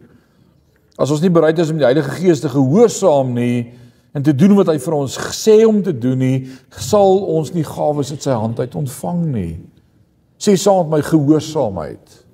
As 1.00 1.12
ons 1.12 1.22
nie 1.22 1.32
bereid 1.32 1.60
is 1.60 1.72
om 1.72 1.78
die 1.78 1.88
Heilige 1.88 2.12
Gees 2.20 2.44
te 2.44 2.50
gehoorsaam 2.50 3.34
nie 3.34 3.74
en 4.14 4.24
te 4.24 4.36
doen 4.36 4.56
wat 4.56 4.68
hy 4.68 4.78
vir 4.80 4.94
ons 4.94 5.18
sê 5.36 5.66
om 5.68 5.82
te 5.84 5.92
doen 5.92 6.20
nie, 6.20 6.50
sal 6.70 7.24
ons 7.36 7.54
nie 7.54 7.64
gawes 7.64 8.12
uit 8.12 8.22
sy 8.22 8.32
hand 8.32 8.60
uit 8.60 8.76
ontvang 8.76 9.26
nie. 9.26 9.60
Sê 10.40 10.56
saam 10.60 10.90
met 10.90 11.00
my 11.00 11.02
gehoorsaamheid. 11.02 12.25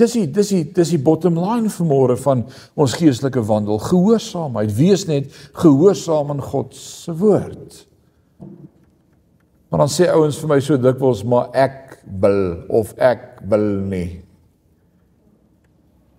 Dis 0.00 0.16
die 0.16 0.26
dis 0.26 0.50
die 0.50 0.64
dis 0.74 0.90
die 0.90 0.98
bottom 0.98 1.36
line 1.38 1.70
vanmôre 1.70 2.16
van 2.18 2.42
ons 2.74 2.96
geestelike 2.98 3.42
wandel, 3.46 3.78
gehoorsaamheid. 3.78 4.72
Wees 4.74 5.06
net 5.06 5.30
gehoorsaam 5.60 6.32
aan 6.34 6.42
God 6.42 6.74
se 6.74 7.14
woord. 7.14 7.84
Maar 9.70 9.84
dan 9.84 9.92
sê 9.92 10.08
ouens 10.10 10.38
vir 10.38 10.50
my 10.50 10.58
so 10.62 10.78
dikwels, 10.78 11.22
maar 11.26 11.54
ek 11.54 12.00
wil 12.22 12.40
of 12.74 12.90
ek 12.98 13.40
wil 13.50 13.68
nie. 13.90 14.08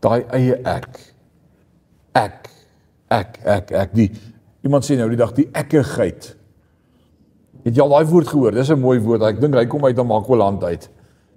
Daai 0.03 0.23
eie 0.37 0.55
ek. 0.63 0.89
Ek 2.15 2.49
ek 3.11 3.37
ek 3.43 3.75
ek 3.75 3.93
die 3.95 4.07
iemand 4.65 4.87
sê 4.87 4.95
nou 4.95 5.09
die 5.11 5.19
dag 5.19 5.35
die 5.35 5.49
ekkigheid. 5.51 6.31
Het 7.65 7.75
jy 7.75 7.83
al 7.83 7.91
daai 7.91 8.07
woord 8.07 8.31
gehoor? 8.31 8.55
Dis 8.55 8.71
'n 8.71 8.79
mooi 8.79 8.99
woord. 9.03 9.21
Ek 9.21 9.41
dink 9.41 9.55
hy 9.55 9.65
kom 9.65 9.83
uit 9.85 9.97
Makwaland 9.97 10.63
uit. 10.63 10.89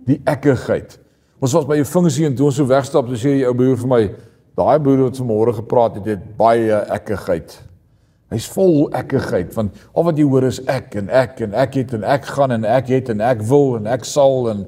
Die 0.06 0.20
ekkigheid. 0.24 1.00
Ons 1.38 1.54
was 1.54 1.66
by 1.66 1.78
'n 1.78 1.84
funksie 1.84 2.26
en 2.26 2.34
toe 2.34 2.46
ons 2.46 2.56
so 2.56 2.66
wegstap, 2.66 3.06
toe 3.06 3.16
sê 3.16 3.38
die 3.38 3.46
ou 3.46 3.54
broer 3.54 3.76
vir 3.76 3.88
my, 3.88 4.10
daai 4.56 4.78
broer 4.82 5.04
wat 5.06 5.18
vanmôre 5.18 5.54
gepraat 5.54 5.94
het, 5.94 6.06
het 6.06 6.36
baie 6.36 6.74
ekkigheid. 6.90 7.62
Hy's 8.30 8.48
vol 8.52 8.90
ekkigheid 8.92 9.54
want 9.54 9.72
al 9.94 10.04
wat 10.04 10.18
jy 10.18 10.24
hoor 10.24 10.44
is 10.44 10.60
ek 10.68 10.96
en 11.00 11.08
ek 11.08 11.40
en 11.40 11.54
ek 11.54 11.74
het 11.74 11.94
en 11.94 12.04
ek 12.04 12.24
gaan 12.24 12.50
en 12.50 12.64
ek 12.64 12.88
het 12.88 13.08
en 13.08 13.20
ek 13.20 13.40
wil 13.48 13.76
en 13.78 13.86
ek 13.86 14.04
sal 14.04 14.50
en 14.50 14.66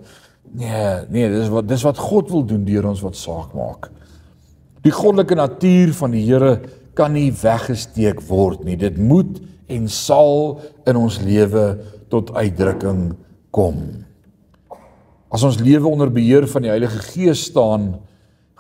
nee, 0.55 0.85
nee, 1.11 1.29
dis 1.29 1.51
wat 1.53 1.69
dis 1.69 1.85
wat 1.85 1.99
God 1.99 2.31
wil 2.31 2.47
doen 2.47 2.65
deur 2.65 2.89
ons 2.89 3.03
wat 3.03 3.17
saak 3.17 3.53
maak. 3.53 3.91
Die 4.83 4.95
goddelike 4.95 5.37
natuur 5.37 5.93
van 5.93 6.11
die 6.17 6.25
Here 6.25 6.61
kan 6.97 7.13
nie 7.13 7.29
weggesteek 7.33 8.23
word 8.31 8.65
nie. 8.65 8.79
Dit 8.81 8.97
moet 8.97 9.43
en 9.69 9.89
sal 9.89 10.61
in 10.89 10.97
ons 10.97 11.21
lewe 11.21 11.79
tot 12.09 12.33
uitdrukking 12.33 13.11
kom. 13.53 14.07
As 15.31 15.45
ons 15.47 15.61
lewe 15.63 15.87
onder 15.87 16.11
beheer 16.11 16.47
van 16.51 16.67
die 16.67 16.73
Heilige 16.73 17.03
Gees 17.13 17.47
staan, 17.51 17.93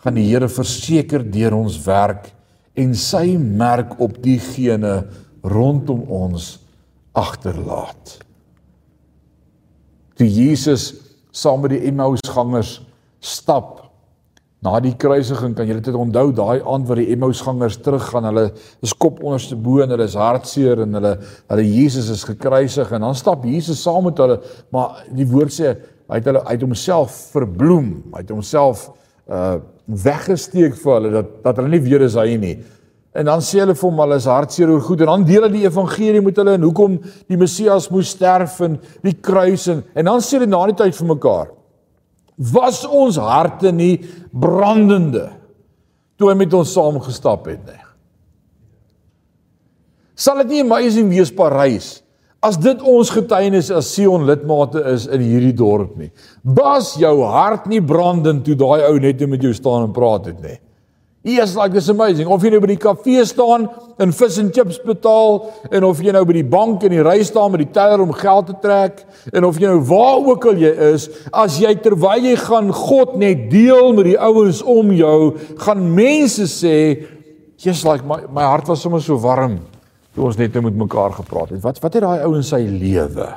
gaan 0.00 0.16
die 0.16 0.28
Here 0.28 0.48
verseker 0.48 1.24
deur 1.26 1.58
ons 1.58 1.80
werk 1.84 2.30
en 2.78 2.94
sy 2.96 3.34
merk 3.36 3.98
op 4.00 4.20
diegene 4.22 5.02
rondom 5.42 6.06
ons 6.06 6.54
agterlaat. 7.16 8.20
Toe 10.16 10.28
Jesus 10.28 10.92
saam 11.34 11.64
met 11.64 11.74
die 11.74 11.84
Emmausgangers 11.90 12.78
stap 13.20 13.76
na 14.60 14.74
die 14.84 14.92
kruisiging, 15.00 15.54
kan 15.56 15.68
julle 15.68 15.80
dit 15.80 15.96
onthou, 15.96 16.26
daai 16.36 16.60
aand 16.60 16.88
wat 16.88 16.98
die 17.00 17.08
Emmausgangers 17.14 17.78
teruggaan, 17.80 18.26
hulle 18.28 18.50
is 18.84 18.92
kop 18.92 19.22
onderste 19.24 19.56
bo 19.56 19.80
en 19.80 19.94
hulle 19.94 20.04
is 20.04 20.18
hartseer 20.20 20.82
en 20.84 20.98
hulle 20.98 21.14
hulle 21.48 21.64
Jesus 21.64 22.10
is 22.12 22.26
gekruisig 22.28 22.92
en 22.92 23.06
dan 23.08 23.16
stap 23.16 23.46
Jesus 23.48 23.80
saam 23.80 24.04
met 24.06 24.20
hulle, 24.20 24.36
maar 24.74 25.00
die 25.16 25.28
woord 25.28 25.56
sê 25.56 25.72
Hy 26.10 26.18
het 26.18 26.26
hulle 26.26 26.42
uit 26.42 26.62
homself 26.64 27.14
verbloem. 27.34 27.92
Hy 28.14 28.24
het 28.24 28.34
homself 28.34 28.88
uh 29.30 29.58
weggesteek 29.90 30.76
vir 30.78 30.92
hulle 30.94 31.10
dat 31.10 31.30
dat 31.42 31.56
hulle 31.58 31.72
nie 31.72 31.80
weet 31.82 32.04
is 32.06 32.14
hy 32.18 32.36
nie. 32.38 32.52
En 33.18 33.26
dan 33.26 33.40
sê 33.42 33.58
hulle 33.58 33.74
vir 33.74 33.88
hom 33.88 34.02
hulle 34.04 34.18
is 34.20 34.28
hartseer 34.30 34.70
oor 34.70 34.84
goed 34.86 35.00
en 35.02 35.10
dan 35.10 35.24
deel 35.26 35.42
hulle 35.42 35.56
die 35.56 35.64
evangelie 35.66 36.20
met 36.22 36.38
hulle 36.38 36.54
en 36.54 36.66
hoekom 36.66 36.98
die 37.26 37.38
Messias 37.38 37.88
moes 37.90 38.12
sterf 38.14 38.60
en 38.62 38.76
die 39.02 39.16
kruis 39.18 39.66
en 39.72 39.82
en 39.98 40.10
dan 40.12 40.22
sê 40.22 40.38
hulle 40.38 40.50
na 40.50 40.60
die 40.70 40.76
tyd 40.78 40.94
vir 40.98 41.10
mekaar. 41.10 41.50
Was 42.54 42.84
ons 42.86 43.18
harte 43.18 43.72
nie 43.74 43.96
brandende 44.30 45.26
toe 46.18 46.30
hy 46.30 46.36
met 46.38 46.54
ons 46.54 46.70
saam 46.74 47.00
gestap 47.02 47.50
het 47.50 47.66
nie? 47.66 47.82
Sal 50.14 50.44
dit 50.44 50.54
nie 50.54 50.62
amazing 50.62 51.10
wees 51.10 51.34
Parys 51.34 51.96
As 52.40 52.56
dit 52.56 52.80
ons 52.88 53.10
getuienis 53.12 53.68
as 53.76 53.90
Sion 53.92 54.24
lidmate 54.24 54.80
is 54.94 55.04
in 55.12 55.20
hierdie 55.20 55.52
dorp 55.52 55.92
nie. 56.00 56.08
Bas 56.40 56.94
jou 56.96 57.18
hart 57.28 57.66
nie 57.68 57.82
brandend 57.84 58.46
toe 58.46 58.56
daai 58.56 58.86
ou 58.88 58.96
net 59.02 59.20
met 59.28 59.42
jou 59.44 59.52
staan 59.52 59.90
en 59.90 59.92
praat 59.92 60.30
het 60.30 60.38
nie. 60.40 60.56
He 61.22 61.36
is 61.36 61.54
like 61.54 61.74
this 61.74 61.90
amazing. 61.92 62.30
Of 62.32 62.40
jy 62.40 62.54
nou 62.54 62.62
by 62.64 62.70
die 62.70 62.80
kafee 62.80 63.26
staan 63.28 63.66
en 64.00 64.14
vis 64.16 64.38
en 64.40 64.48
chips 64.56 64.78
betaal 64.80 65.42
en 65.68 65.84
of 65.84 65.98
jy 66.00 66.14
nou 66.16 66.22
by 66.24 66.38
die 66.38 66.46
bank 66.48 66.86
in 66.88 66.94
die 66.94 67.02
ry 67.04 67.18
staan 67.28 67.52
met 67.52 67.60
die 67.66 67.74
teller 67.74 68.00
om 68.00 68.14
geld 68.16 68.48
te 68.48 68.56
trek 68.62 69.02
en 69.28 69.44
of 69.44 69.58
jy 69.60 69.68
nou 69.68 69.82
waar 69.90 70.24
ook 70.32 70.46
al 70.48 70.62
jy 70.64 70.70
is, 70.94 71.10
as 71.28 71.58
jy 71.60 71.74
terwyl 71.84 72.24
jy 72.24 72.38
gaan 72.40 72.72
God 72.72 73.18
net 73.20 73.50
deel 73.52 73.92
met 73.98 74.08
die 74.14 74.16
ouens 74.16 74.62
om 74.64 74.94
jou, 74.96 75.34
gaan 75.60 75.84
mense 75.92 76.48
sê, 76.48 77.04
"Just 77.60 77.84
like 77.84 78.00
my 78.00 78.24
my 78.32 78.48
hart 78.48 78.66
was 78.68 78.80
sommer 78.80 79.02
so 79.04 79.20
warm." 79.20 79.60
Toe 80.14 80.26
ons 80.26 80.38
net 80.38 80.56
met 80.62 80.76
mekaar 80.76 81.14
gepraat 81.18 81.54
het. 81.54 81.62
Wat 81.62 81.78
wat 81.82 81.94
het 81.94 82.02
daai 82.02 82.24
ou 82.26 82.34
in 82.38 82.46
sy 82.46 82.62
lewe? 82.66 83.28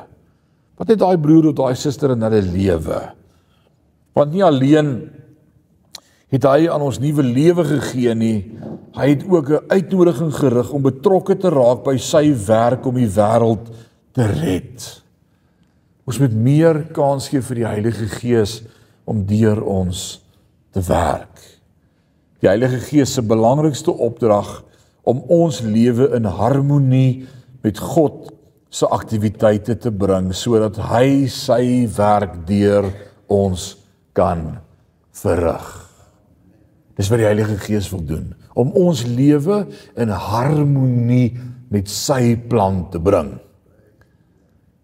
Wat 0.79 0.89
het 0.89 0.99
daai 0.99 1.17
broer 1.21 1.51
of 1.51 1.57
daai 1.57 1.75
suster 1.77 2.15
in 2.15 2.25
hulle 2.25 2.41
lewe? 2.41 3.01
Want 4.13 4.33
nie 4.33 4.43
alleen 4.45 4.95
het 6.33 6.47
hy 6.49 6.67
aan 6.71 6.81
ons 6.81 6.99
nuwe 7.01 7.23
lewe 7.25 7.65
gegee 7.65 8.15
nie, 8.17 8.37
hy 8.97 9.07
het 9.09 9.23
ook 9.29 9.49
'n 9.49 9.69
uitnodiging 9.69 10.33
gerig 10.33 10.71
om 10.73 10.81
betrokke 10.81 11.37
te 11.37 11.49
raak 11.49 11.83
by 11.83 11.97
sy 11.97 12.33
werk 12.47 12.85
om 12.85 12.95
die 12.95 13.09
wêreld 13.09 13.69
te 14.13 14.25
red. 14.25 15.03
Ons 16.05 16.19
moet 16.19 16.33
meer 16.33 16.83
kans 16.91 17.29
gee 17.29 17.41
vir 17.41 17.55
die 17.55 17.65
Heilige 17.67 18.07
Gees 18.07 18.63
om 19.05 19.25
deur 19.25 19.63
ons 19.63 20.21
te 20.71 20.81
werk. 20.81 21.39
Die 22.41 22.47
Heilige 22.47 22.79
Gees 22.79 23.13
se 23.13 23.21
belangrikste 23.21 23.91
opdrag 23.91 24.63
is 24.67 24.72
om 25.03 25.23
ons 25.31 25.61
lewe 25.65 26.09
in 26.15 26.27
harmonie 26.27 27.25
met 27.63 27.79
God 27.79 28.31
se 28.73 28.87
aktiwiteite 28.89 29.75
te 29.77 29.91
bring 29.91 30.31
sodat 30.35 30.79
hy 30.89 31.29
sy 31.31 31.85
werk 31.97 32.39
deur 32.47 32.89
ons 33.31 33.73
kan 34.17 34.57
verrig. 35.13 35.67
Dis 36.97 37.09
wat 37.09 37.21
die 37.21 37.27
Heilige 37.27 37.57
Gees 37.61 37.89
wil 37.93 38.03
doen, 38.05 38.33
om 38.53 38.73
ons 38.77 39.01
lewe 39.09 39.63
in 39.97 40.13
harmonie 40.13 41.33
met 41.73 41.89
sy 41.89 42.35
plan 42.49 42.83
te 42.93 43.01
bring. 43.01 43.33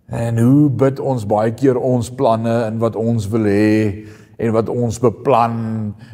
En 0.09 0.39
hoe 0.41 0.69
bid 0.73 1.01
ons 1.01 1.25
baie 1.29 1.53
keer 1.53 1.77
ons 1.77 2.09
planne 2.17 2.55
en 2.65 2.79
wat 2.81 2.97
ons 2.97 3.27
wil 3.29 3.45
hê 3.45 4.07
en 4.39 4.53
wat 4.55 4.69
ons 4.71 4.99
beplan 5.03 5.57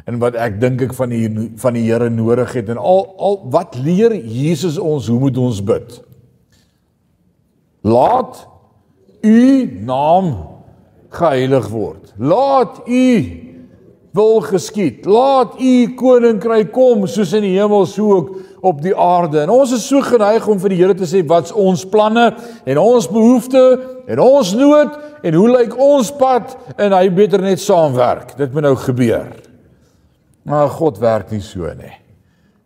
en 0.09 0.19
wat 0.21 0.37
ek 0.41 0.57
dink 0.61 0.81
ek 0.87 0.95
van 0.97 1.13
die 1.13 1.29
van 1.61 1.77
die 1.77 1.85
Here 1.85 2.09
nodig 2.09 2.55
het 2.57 2.71
en 2.73 2.81
al 2.81 3.05
al 3.21 3.39
wat 3.53 3.77
leer 3.77 4.15
Jesus 4.17 4.79
ons 4.81 5.07
hoe 5.11 5.19
moet 5.21 5.37
ons 5.37 5.61
bid? 5.65 5.99
Laat 7.85 8.41
u 9.21 9.41
naam 9.85 10.33
geheilig 11.13 11.69
word. 11.69 12.13
Laat 12.17 12.81
u 12.89 13.05
wil 14.15 14.41
geskied. 14.41 15.05
Laat 15.05 15.59
u 15.61 15.73
koninkryk 15.99 16.71
kom 16.73 17.05
soos 17.07 17.33
in 17.35 17.45
die 17.45 17.55
hemel 17.59 17.85
so 17.89 18.19
ook 18.19 18.35
op 18.65 18.81
die 18.81 18.95
aarde. 18.97 19.43
En 19.43 19.53
ons 19.53 19.73
is 19.75 19.85
so 19.87 20.01
geneig 20.05 20.47
om 20.49 20.59
vir 20.61 20.73
die 20.73 20.79
Here 20.81 20.95
te 20.97 21.07
sê 21.09 21.21
wat's 21.27 21.53
ons 21.53 21.85
planne 21.89 22.31
en 22.65 22.81
ons 22.81 23.07
behoeftes 23.11 23.83
en 24.09 24.21
ons 24.21 24.53
nood 24.57 24.95
en 25.25 25.37
hoe 25.37 25.49
lyk 25.53 25.75
ons 25.81 26.11
pad 26.17 26.55
en 26.75 26.95
hy 26.97 27.09
beter 27.13 27.43
net 27.45 27.61
saamwerk. 27.61 28.35
Dit 28.39 28.53
moet 28.53 28.67
nou 28.67 28.75
gebeur. 28.81 29.29
Maar 30.45 30.69
God 30.77 30.99
werk 31.01 31.31
nie 31.33 31.43
so 31.45 31.69
nie. 31.77 31.93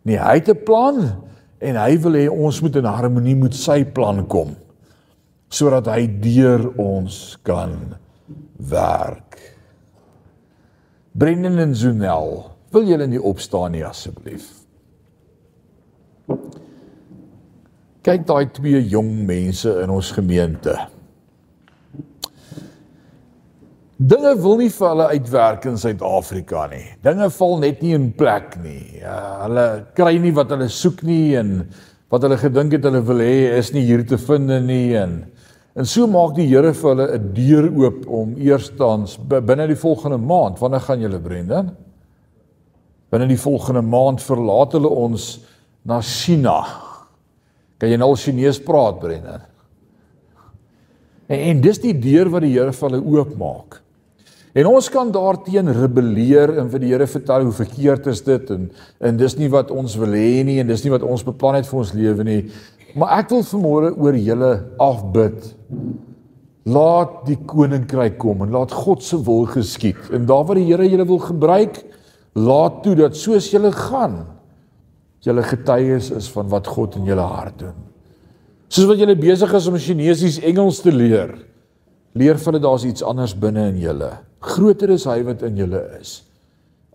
Nee, 0.08 0.18
hy 0.20 0.40
het 0.40 0.48
'n 0.48 0.64
plan 0.64 0.98
en 1.60 1.76
hy 1.76 1.98
wil 2.00 2.12
hê 2.12 2.28
ons 2.28 2.60
moet 2.60 2.76
in 2.76 2.84
harmonie 2.84 3.36
met 3.36 3.54
sy 3.54 3.84
plan 3.84 4.26
kom 4.26 4.56
sodat 5.50 5.88
hy 5.90 6.06
deur 6.06 6.78
ons 6.78 7.36
kan 7.42 7.74
werk. 8.70 9.34
Brendan 11.12 11.58
en 11.58 11.74
Zunel, 11.74 12.50
wil 12.70 12.86
julle 12.86 13.06
nie 13.06 13.18
opstaan 13.18 13.72
nie 13.72 13.82
asseblief? 13.82 14.59
Kyk 18.00 18.22
daai 18.24 18.46
twee 18.56 18.80
jong 18.88 19.26
mense 19.28 19.68
in 19.82 19.90
ons 19.92 20.08
gemeente. 20.16 20.72
Dinge 24.00 24.32
wil 24.40 24.56
nie 24.62 24.70
vir 24.72 24.86
hulle 24.88 25.08
uitwerk 25.12 25.66
in 25.68 25.76
Suid-Afrika 25.76 26.62
nie. 26.72 26.86
Dinge 27.04 27.28
val 27.36 27.58
net 27.60 27.82
nie 27.84 27.92
in 27.92 28.06
plek 28.16 28.56
nie. 28.64 29.02
Ja, 29.02 29.18
hulle 29.42 29.66
kry 29.98 30.14
nie 30.22 30.32
wat 30.32 30.54
hulle 30.54 30.70
soek 30.72 31.02
nie 31.04 31.34
en 31.36 31.58
wat 32.08 32.24
hulle 32.24 32.40
gedink 32.40 32.78
het 32.78 32.88
hulle 32.88 33.04
wil 33.04 33.20
hê 33.20 33.52
is 33.58 33.74
nie 33.76 33.84
hier 33.84 34.00
te 34.08 34.16
vind 34.16 34.48
nie 34.64 34.96
en 34.96 35.20
en 35.76 35.86
so 35.86 36.08
maak 36.10 36.32
die 36.34 36.48
Here 36.48 36.72
vir 36.72 36.88
hulle 36.88 37.06
'n 37.18 37.30
deur 37.36 37.68
oop 37.68 38.08
om 38.08 38.34
eerstens 38.40 39.18
binne 39.28 39.66
die 39.68 39.76
volgende 39.76 40.18
maand, 40.18 40.58
wanneer 40.58 40.80
gaan 40.80 41.00
julle 41.00 41.20
Brendan? 41.20 41.76
Binne 43.10 43.28
die 43.28 43.36
volgende 43.36 43.82
maand 43.82 44.22
verlaat 44.22 44.72
hulle 44.72 44.88
ons 44.88 45.44
na 45.84 46.00
China. 46.00 46.89
Kan 47.80 47.88
jy 47.88 47.96
nou 47.96 48.10
al 48.12 48.20
Chinees 48.20 48.60
praat, 48.60 48.98
Brendan? 49.00 49.46
En, 51.30 51.38
en 51.38 51.62
dis 51.64 51.80
die 51.80 51.94
deur 51.96 52.28
wat 52.34 52.44
die 52.44 52.52
Here 52.56 52.74
vir 52.76 52.90
hulle 52.90 53.00
oopmaak. 53.00 53.78
En 54.50 54.66
ons 54.66 54.88
kan 54.90 55.12
daarteen 55.14 55.70
rebelleer 55.76 56.56
en 56.58 56.68
vir 56.72 56.82
die 56.82 56.90
Here 56.90 57.06
vertel 57.06 57.46
hoe 57.46 57.54
verkeerd 57.54 58.08
is 58.10 58.24
dit 58.26 58.50
en 58.50 58.66
en 58.98 59.20
dis 59.20 59.36
nie 59.38 59.48
wat 59.52 59.70
ons 59.70 59.94
wil 60.00 60.16
hê 60.18 60.42
nie 60.46 60.58
en 60.60 60.68
dis 60.68 60.82
nie 60.84 60.92
wat 60.92 61.06
ons 61.06 61.22
beplan 61.24 61.60
het 61.60 61.68
vir 61.70 61.80
ons 61.80 61.94
lewe 61.94 62.26
nie. 62.26 62.40
Maar 62.98 63.20
ek 63.20 63.30
wil 63.30 63.46
vanmôre 63.46 63.92
oor 63.94 64.18
julle 64.18 64.50
afbid. 64.82 65.46
Laat 66.70 67.22
die 67.28 67.38
koninkryk 67.48 68.18
kom 68.20 68.42
en 68.44 68.52
laat 68.52 68.74
God 68.74 69.06
se 69.06 69.20
wil 69.24 69.46
geskied. 69.48 70.10
En 70.12 70.26
daar 70.28 70.44
waar 70.48 70.58
die 70.58 70.66
Here 70.66 70.88
julle 70.90 71.06
wil 71.06 71.22
gebruik, 71.22 71.80
laat 72.34 72.82
toe 72.82 72.96
dat 72.98 73.16
soos 73.16 73.48
julle 73.54 73.70
gaan, 73.72 74.24
julle 75.24 75.44
getuies 75.44 76.10
is 76.16 76.30
van 76.32 76.48
wat 76.48 76.66
God 76.66 76.96
in 76.96 77.04
julle 77.10 77.26
hart 77.26 77.58
doen. 77.58 77.76
Soos 78.70 78.86
wat 78.88 79.00
julle 79.02 79.16
besig 79.18 79.52
is 79.54 79.66
om 79.66 79.76
Chinesies 79.76 80.40
Engels 80.46 80.80
te 80.84 80.92
leer, 80.94 81.34
leer 82.14 82.38
vir 82.38 82.52
hulle 82.52 82.62
daar's 82.62 82.86
iets 82.86 83.04
anders 83.06 83.34
binne 83.34 83.68
in 83.72 83.80
julle. 83.82 84.10
Groter 84.40 84.94
is 84.94 85.04
hy 85.10 85.20
wat 85.26 85.42
in 85.46 85.58
julle 85.60 85.82
is 86.00 86.20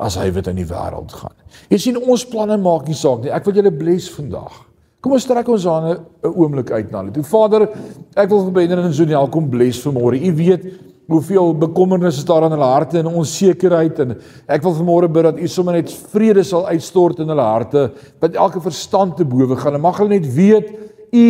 as 0.02 0.18
hy 0.20 0.28
wat 0.36 0.50
in 0.52 0.58
die 0.60 0.68
wêreld 0.68 1.14
gaan. 1.16 1.36
Jy 1.72 1.78
sien 1.80 2.00
ons 2.00 2.26
planne 2.28 2.58
maak 2.60 2.88
nie 2.90 2.98
saak 3.00 3.22
nie. 3.24 3.32
Ek 3.32 3.46
wil 3.48 3.56
julle 3.56 3.72
bless 3.72 4.10
vandag. 4.12 4.58
Kom 5.00 5.14
ons 5.16 5.28
trek 5.28 5.48
ons 5.48 5.68
hande 5.70 6.00
'n 6.24 6.34
oomblik 6.34 6.72
uit 6.72 6.92
na 6.92 7.00
hulle. 7.00 7.14
Toe 7.14 7.24
Vader, 7.24 7.70
ek 8.18 8.30
wil 8.30 8.44
vir 8.46 8.52
Bender 8.52 8.80
en 8.80 8.94
Soniel 8.94 9.30
kom 9.30 9.50
bless 9.50 9.80
vanmôre. 9.86 10.20
U 10.20 10.34
weet 10.36 10.66
hoeveel 11.08 11.54
bekommernisse 11.58 12.26
daar 12.26 12.48
in 12.48 12.56
hulle 12.56 12.70
harte 12.70 13.00
en 13.00 13.12
onsekerheid 13.12 14.00
en 14.02 14.16
ek 14.48 14.64
wil 14.66 14.74
vanmôre 14.80 15.10
bid 15.12 15.28
dat 15.28 15.42
u 15.42 15.48
sommer 15.48 15.78
net 15.78 15.92
vrede 16.14 16.44
sal 16.44 16.66
uitstort 16.72 17.22
in 17.22 17.30
hulle 17.30 17.46
harte 17.46 17.90
dat 18.24 18.40
elke 18.40 18.62
verstand 18.64 19.18
te 19.18 19.26
bowe 19.26 19.58
gaan. 19.60 19.78
Mag 19.82 20.02
hulle 20.02 20.18
net 20.18 20.28
weet 20.34 20.72
u 21.14 21.26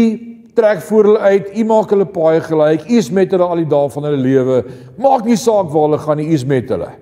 trek 0.56 0.80
voor 0.88 1.10
hulle 1.10 1.20
uit, 1.20 1.50
u 1.58 1.64
maak 1.68 1.90
hulle 1.92 2.06
paai 2.08 2.40
gelyk. 2.42 2.86
U 2.88 3.00
is 3.00 3.10
met 3.12 3.34
hulle 3.36 3.44
al 3.44 3.60
die 3.60 3.72
dae 3.72 3.90
van 3.92 4.08
hulle 4.08 4.22
lewe. 4.22 4.62
Maak 5.04 5.26
nie 5.28 5.36
saak 5.40 5.68
waar 5.74 5.90
hulle 5.90 6.00
gaan 6.00 6.22
nie, 6.22 6.30
u 6.32 6.38
is 6.38 6.46
met 6.48 6.72
hulle. 6.72 6.94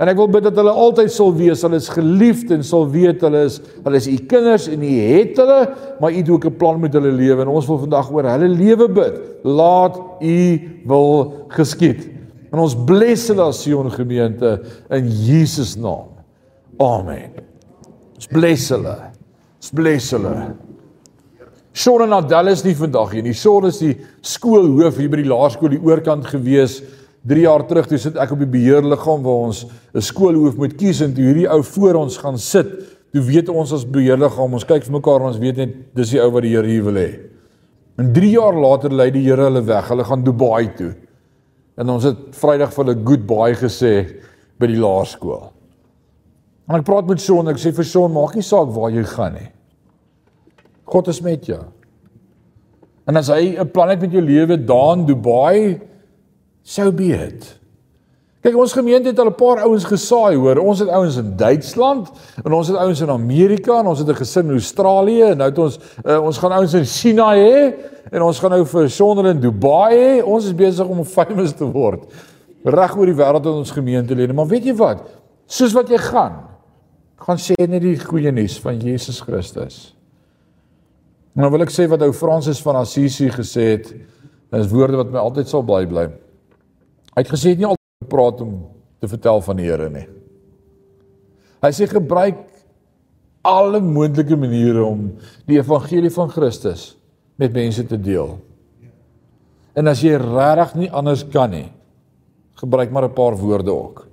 En 0.00 0.08
ek 0.10 0.16
wil 0.18 0.30
bid 0.32 0.46
dat 0.48 0.56
hulle 0.58 0.72
altyd 0.72 1.12
sal 1.12 1.34
wees, 1.36 1.60
hulle 1.62 1.78
is 1.78 1.90
geliefd 1.92 2.50
en 2.56 2.64
sal 2.66 2.88
weet 2.90 3.20
hulle 3.22 3.44
is 3.46 3.60
hulle 3.84 4.00
is 4.00 4.08
u 4.10 4.16
kinders 4.30 4.64
en 4.72 4.82
u 4.82 4.94
het 4.96 5.36
hulle, 5.38 5.60
maar 6.00 6.10
u 6.10 6.16
het 6.16 6.32
ook 6.32 6.46
'n 6.48 6.56
plan 6.56 6.80
met 6.80 6.96
hulle 6.96 7.12
lewe 7.12 7.42
en 7.42 7.52
ons 7.52 7.68
wil 7.68 7.78
vandag 7.84 8.10
oor 8.10 8.24
hulle 8.24 8.48
lewe 8.48 8.88
bid. 8.88 9.20
Laat 9.44 10.00
u 10.20 10.38
wil 10.86 11.46
geskied. 11.48 12.08
En 12.52 12.60
ons 12.60 12.74
bless 12.86 13.30
hulle 13.32 13.46
as 13.48 13.62
Sion 13.64 13.88
gemeente 13.90 14.58
in 14.92 15.08
Jesus 15.08 15.74
naam. 15.80 16.12
Amen. 16.82 17.32
Ons 18.16 18.28
bless 18.28 18.68
hulle. 18.74 18.96
Ons 19.62 19.72
bless 19.72 20.12
hulle. 20.12 20.34
Shaun 21.72 22.04
en 22.04 22.12
Adele 22.18 22.52
is 22.52 22.64
nie 22.66 22.74
vandag 22.76 23.14
hier 23.16 23.24
nie. 23.24 23.32
Shaun 23.32 23.64
is 23.70 23.78
die 23.80 23.94
skoolhoof 24.28 24.98
hier 25.00 25.08
by 25.12 25.22
die 25.22 25.30
laerskool 25.30 25.72
die 25.72 25.80
oorkant 25.80 26.28
gewees. 26.28 26.82
3 27.28 27.44
jaar 27.46 27.64
terug 27.68 27.86
toe 27.88 28.00
sit 28.02 28.18
ek 28.20 28.34
op 28.34 28.42
die 28.42 28.50
beheerliggaam 28.50 29.22
waar 29.24 29.46
ons 29.48 29.64
'n 29.94 30.02
skoolhoof 30.02 30.58
moet 30.58 30.74
kies 30.76 31.00
en 31.00 31.14
toe 31.14 31.24
hierdie 31.24 31.48
ou 31.48 31.62
voor 31.62 31.94
ons 32.04 32.18
gaan 32.18 32.36
sit. 32.36 32.68
Toe 33.12 33.22
weet 33.22 33.48
ons 33.48 33.72
as 33.72 33.84
beheerliggaam, 33.84 34.52
ons 34.52 34.64
kyk 34.64 34.84
vir 34.84 34.92
mekaar 34.92 35.20
en 35.20 35.28
ons 35.28 35.38
weet 35.38 35.56
net 35.56 35.94
dis 35.94 36.10
die 36.10 36.20
ou 36.20 36.30
wat 36.30 36.42
die 36.42 36.50
Here 36.50 36.66
hier 36.66 36.84
wil 36.84 36.94
hê. 36.94 37.20
En 37.98 38.12
3 38.12 38.30
jaar 38.30 38.54
later 38.54 38.90
lei 38.90 39.10
die 39.10 39.22
Here 39.22 39.44
hulle 39.44 39.62
weg. 39.62 39.88
Hulle 39.88 40.04
gaan 40.04 40.24
Dubai 40.24 40.76
toe. 40.76 40.94
En 41.82 41.90
ons 41.96 42.04
het 42.06 42.18
Vrydag 42.38 42.70
vir 42.70 42.84
hulle 42.84 43.02
goodbye 43.06 43.58
gesê 43.58 43.92
by 44.62 44.68
die 44.70 44.78
laerskool. 44.78 45.48
En 46.70 46.78
ek 46.78 46.86
praat 46.86 47.08
met 47.10 47.20
Shaun, 47.20 47.50
ek 47.50 47.58
sê 47.58 47.72
vir 47.74 47.86
Shaun, 47.88 48.12
maak 48.14 48.36
nie 48.38 48.46
saak 48.46 48.70
waar 48.74 48.92
jy 48.94 49.02
gaan 49.10 49.34
nie. 49.34 49.48
God 50.92 51.10
is 51.10 51.18
met 51.24 51.48
jou. 51.48 51.62
En 53.10 53.18
as 53.18 53.28
hy 53.28 53.58
'n 53.58 53.72
plan 53.74 53.88
het 53.90 54.00
met 54.00 54.12
jou 54.12 54.22
lewe 54.22 54.56
daar 54.56 54.96
in 54.96 55.06
Dubai, 55.06 55.80
so 56.62 56.92
be 56.92 57.10
it. 57.10 57.58
Kyk, 58.42 58.56
ons 58.58 58.72
gemeente 58.74 59.06
het 59.06 59.18
al 59.22 59.30
'n 59.30 59.38
paar 59.38 59.60
ouens 59.62 59.84
gesaai, 59.84 60.34
hoor. 60.36 60.58
Ons 60.58 60.78
het 60.78 60.88
ouens 60.88 61.16
in 61.16 61.36
Duitsland 61.36 62.10
en 62.44 62.52
ons 62.52 62.68
het 62.68 62.76
ouens 62.76 63.00
in 63.00 63.10
Amerika 63.10 63.78
en 63.78 63.86
ons 63.86 63.98
het 63.98 64.08
'n 64.08 64.14
gesin 64.14 64.46
in 64.46 64.58
Australië 64.58 65.22
en 65.22 65.36
nou 65.36 65.48
het 65.48 65.58
ons 65.58 65.78
uh, 66.04 66.22
ons 66.22 66.38
gaan 66.38 66.52
ouens 66.52 66.74
in 66.74 66.84
China 66.84 67.34
hê 67.34 67.74
en 68.10 68.22
ons 68.22 68.38
gaan 68.38 68.50
nou 68.50 68.66
vir 68.66 68.90
Sonder 68.90 69.26
in 69.26 69.40
Dubai 69.40 69.94
hê. 69.94 70.24
Ons 70.24 70.44
is 70.44 70.54
besig 70.54 70.86
om 70.86 71.04
famous 71.04 71.52
te 71.52 71.64
word. 71.64 72.02
Reg 72.64 72.96
oor 72.96 73.06
die 73.06 73.14
wêreld 73.14 73.46
in 73.46 73.52
ons 73.52 73.70
gemeentelede. 73.70 74.32
Maar 74.32 74.46
weet 74.46 74.64
jy 74.64 74.74
wat? 74.74 75.02
Soos 75.46 75.72
wat 75.72 75.88
jy 75.88 75.98
gaan, 75.98 76.32
gaan 77.16 77.38
sê 77.38 77.54
net 77.68 77.82
die 77.82 77.98
goeie 77.98 78.32
nuus 78.32 78.60
van 78.60 78.78
Jesus 78.78 79.20
Christus. 79.20 79.94
Nou 81.32 81.50
wil 81.50 81.62
ek 81.62 81.70
sê 81.70 81.86
wat 81.88 82.02
ou 82.02 82.12
Fransis 82.12 82.62
van 82.62 82.76
Assisi 82.76 83.30
gesê 83.30 83.60
het, 83.60 83.94
is 84.52 84.68
woorde 84.68 84.96
wat 84.96 85.12
my 85.12 85.18
altyd 85.18 85.48
sal 85.48 85.62
bly 85.62 85.86
bly. 85.86 86.08
Hy 87.14 87.22
het 87.22 87.30
gesê 87.30 87.54
nie 87.56 87.81
praat 88.12 88.40
om 88.44 88.58
te 89.02 89.08
vertel 89.10 89.40
van 89.42 89.58
die 89.58 89.66
Here 89.66 89.88
nie. 89.90 90.06
Hy 91.62 91.70
sê 91.74 91.88
gebruik 91.90 92.40
alle 93.46 93.80
moontlike 93.82 94.36
maniere 94.38 94.84
om 94.86 95.08
die 95.48 95.58
evangelie 95.58 96.10
van 96.14 96.30
Christus 96.30 96.92
met 97.40 97.54
mense 97.54 97.84
te 97.86 97.98
deel. 97.98 98.36
En 99.74 99.88
as 99.90 100.02
jy 100.04 100.14
regtig 100.20 100.74
nie 100.78 100.90
anders 100.92 101.24
kan 101.32 101.50
nie, 101.50 101.68
gebruik 102.60 102.90
maar 102.92 103.08
'n 103.08 103.14
paar 103.14 103.36
woorde 103.36 103.72
ook. 103.72 104.06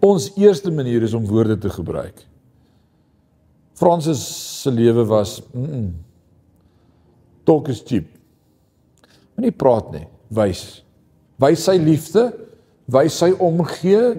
Ons 0.00 0.32
eerste 0.36 0.70
manier 0.70 1.02
is 1.02 1.14
om 1.14 1.26
woorde 1.26 1.58
te 1.58 1.70
gebruik. 1.70 2.26
Fransis 3.74 4.62
se 4.62 4.70
lewe 4.70 5.04
was 5.04 5.42
mm 5.52 5.64
-mm, 5.64 5.92
talk 7.44 7.68
is 7.68 7.82
cheap. 7.84 8.06
Moenie 9.36 9.52
praat 9.52 9.92
nie, 9.92 10.06
wys 10.28 10.84
wys 11.40 11.64
sy 11.64 11.76
liefde, 11.80 12.30
wys 12.90 13.18
sy 13.22 13.30
omgee, 13.40 14.14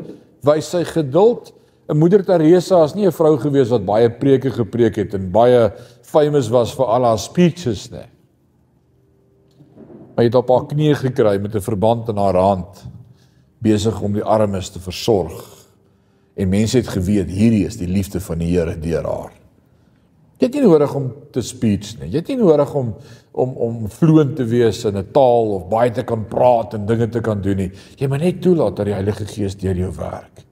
wys 0.45 0.71
sy 0.73 0.83
geduld. 0.87 1.53
'n 1.89 1.97
Moeder 1.97 2.23
Teresa 2.23 2.83
is 2.83 2.95
nie 2.95 3.05
'n 3.05 3.11
vrou 3.11 3.37
gewees 3.37 3.69
wat 3.69 3.85
baie 3.85 4.09
preke 4.09 4.51
gepreek 4.51 4.95
het 4.95 5.13
en 5.13 5.31
baie 5.31 5.71
famous 6.03 6.49
was 6.49 6.73
vir 6.73 6.85
al 6.85 7.03
haar 7.03 7.19
speeches 7.19 7.91
nie. 7.91 8.07
Hy 10.17 10.23
het 10.23 10.35
op 10.35 10.49
haar 10.49 10.67
knieë 10.67 10.95
gekry 10.95 11.37
met 11.41 11.55
'n 11.55 11.61
verband 11.61 12.09
in 12.09 12.17
haar 12.17 12.35
hand 12.35 12.85
besig 13.61 14.01
om 14.01 14.13
die 14.13 14.23
armes 14.23 14.69
te 14.69 14.79
versorg. 14.79 15.67
En 16.35 16.49
mense 16.49 16.77
het 16.77 16.87
geweet 16.87 17.29
hierdie 17.29 17.65
is 17.65 17.77
die 17.77 17.87
liefde 17.87 18.19
van 18.19 18.39
die 18.39 18.57
Here 18.57 18.79
deur 18.79 19.03
haar. 19.03 19.40
Jy 20.41 20.47
het 20.47 20.55
nie 20.57 20.63
nodig 20.65 20.93
om 20.97 21.03
te 21.29 21.41
speech 21.45 21.99
nie. 21.99 22.07
Jy 22.09 22.21
het 22.23 22.29
nie 22.33 22.39
nodig 22.39 22.71
om 22.73 22.95
om 23.31 23.51
om 23.63 23.75
vloeiend 23.93 24.33
te 24.35 24.43
wees 24.43 24.81
in 24.89 24.97
'n 24.97 25.11
taal 25.13 25.53
of 25.55 25.67
baie 25.69 25.91
te 25.91 26.03
kan 26.03 26.25
praat 26.27 26.73
en 26.73 26.85
dinge 26.85 27.07
te 27.09 27.21
kan 27.21 27.41
doen 27.41 27.57
nie. 27.57 27.71
Jy 27.95 28.07
moet 28.07 28.19
net 28.19 28.41
toelaat 28.41 28.75
dat 28.75 28.85
die 28.85 28.93
Heilige 28.93 29.25
Gees 29.25 29.55
deur 29.55 29.75
jou 29.75 29.91
werk. 29.95 30.43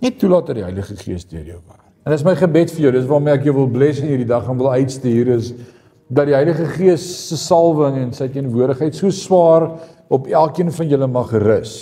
Net 0.00 0.18
toelaat 0.18 0.46
dat 0.46 0.54
die 0.54 0.64
Heilige 0.64 0.96
Gees 0.96 1.24
deur 1.26 1.44
jou 1.44 1.60
werk. 1.66 1.92
En 2.06 2.12
dis 2.12 2.24
my 2.24 2.34
gebed 2.36 2.70
vir 2.70 2.80
jou, 2.80 2.92
dis 2.92 3.06
waarmee 3.06 3.34
ek 3.34 3.44
jou 3.44 3.54
wil 3.54 3.68
bless 3.68 4.00
in 4.00 4.06
hierdie 4.06 4.26
dag 4.26 4.48
en 4.48 4.56
wil 4.56 4.70
uitstuur 4.70 5.28
is 5.28 5.52
dat 6.08 6.26
die 6.26 6.34
Heilige 6.34 6.64
Gees 6.64 7.28
se 7.28 7.36
salwing 7.36 7.96
en 7.96 8.12
sy 8.12 8.28
teenwoordigheid 8.28 8.94
so 8.94 9.10
swaar 9.10 9.80
op 10.08 10.26
elkeen 10.26 10.72
van 10.72 10.88
julle 10.88 11.06
mag 11.06 11.32
rus. 11.32 11.74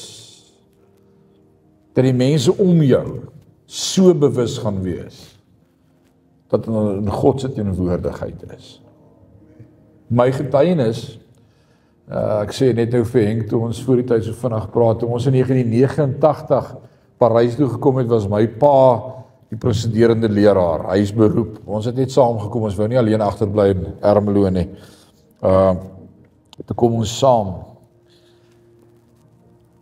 Dat 1.95 2.05
die 2.05 2.13
mense 2.13 2.57
om 2.59 2.83
jou 2.83 3.21
so 3.67 4.15
bewus 4.15 4.59
gaan 4.59 4.83
wees 4.83 5.36
dat 6.53 6.67
hulle 6.69 6.99
in 7.01 7.11
God 7.11 7.41
se 7.41 7.51
teenwoordigheid 7.53 8.45
is. 8.57 8.77
My 10.07 10.29
getuienis 10.35 11.03
uh, 12.11 12.43
ek 12.45 12.55
sê 12.55 12.71
net 12.77 12.95
nou 12.95 13.03
vir 13.11 13.27
Henk 13.27 13.49
toe 13.51 13.65
ons 13.67 13.83
voor 13.83 14.03
die 14.03 14.09
tyd 14.13 14.27
so 14.27 14.39
vinnig 14.39 14.69
praat 14.75 15.03
ons 15.07 15.27
in 15.27 15.39
1989 15.41 16.73
Parys 17.19 17.57
toe 17.59 17.69
gekom 17.73 18.03
het 18.03 18.11
was 18.11 18.29
my 18.31 18.45
pa 18.61 18.79
die 19.51 19.59
presiderende 19.59 20.29
leraar 20.31 20.89
hy 20.93 21.01
is 21.03 21.15
beroep 21.15 21.59
ons 21.67 21.89
het 21.89 21.99
net 21.99 22.15
saam 22.15 22.39
gekom 22.45 22.69
ons 22.69 22.79
wou 22.79 22.87
nie 22.91 23.01
alleen 23.01 23.25
agterbly 23.25 23.71
in 23.75 23.87
Ermelo 24.03 24.51
nie. 24.51 24.69
Uh 25.43 25.75
toe 26.65 26.77
kom 26.79 26.95
ons 26.97 27.11
saam. 27.13 27.51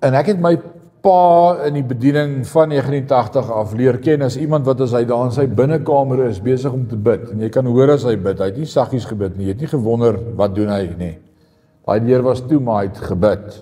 En 0.03 0.17
ek 0.19 0.33
het 0.33 0.41
my 0.43 0.57
pa 1.05 1.67
in 1.67 1.77
die 1.77 1.85
bediening 1.85 2.47
van 2.49 2.73
1980 2.73 3.51
af 3.53 3.75
leer 3.77 3.99
ken 4.01 4.25
as 4.25 4.39
iemand 4.41 4.65
wat 4.65 4.81
as 4.81 4.95
hy 4.97 5.03
daar 5.09 5.27
in 5.29 5.35
sy 5.37 5.45
binnekamer 5.45 6.23
is 6.31 6.41
besig 6.41 6.73
om 6.73 6.87
te 6.89 6.97
bid 6.97 7.27
en 7.35 7.43
jy 7.45 7.51
kan 7.53 7.67
hoor 7.69 7.93
as 7.93 8.07
hy 8.09 8.15
bid, 8.17 8.41
hy 8.41 8.49
het 8.49 8.61
nie 8.63 8.69
saggies 8.71 9.05
gebid 9.11 9.37
nie, 9.37 9.51
jy 9.51 9.57
het 9.57 9.65
nie 9.67 9.73
gewonder 9.75 10.17
wat 10.39 10.55
doen 10.57 10.73
hy 10.73 10.87
nie. 10.97 11.13
Daai 11.85 11.99
deur 12.07 12.25
was 12.25 12.41
toe 12.49 12.61
maar 12.65 12.81
hy 12.81 12.87
het 12.89 13.03
gebid. 13.05 13.59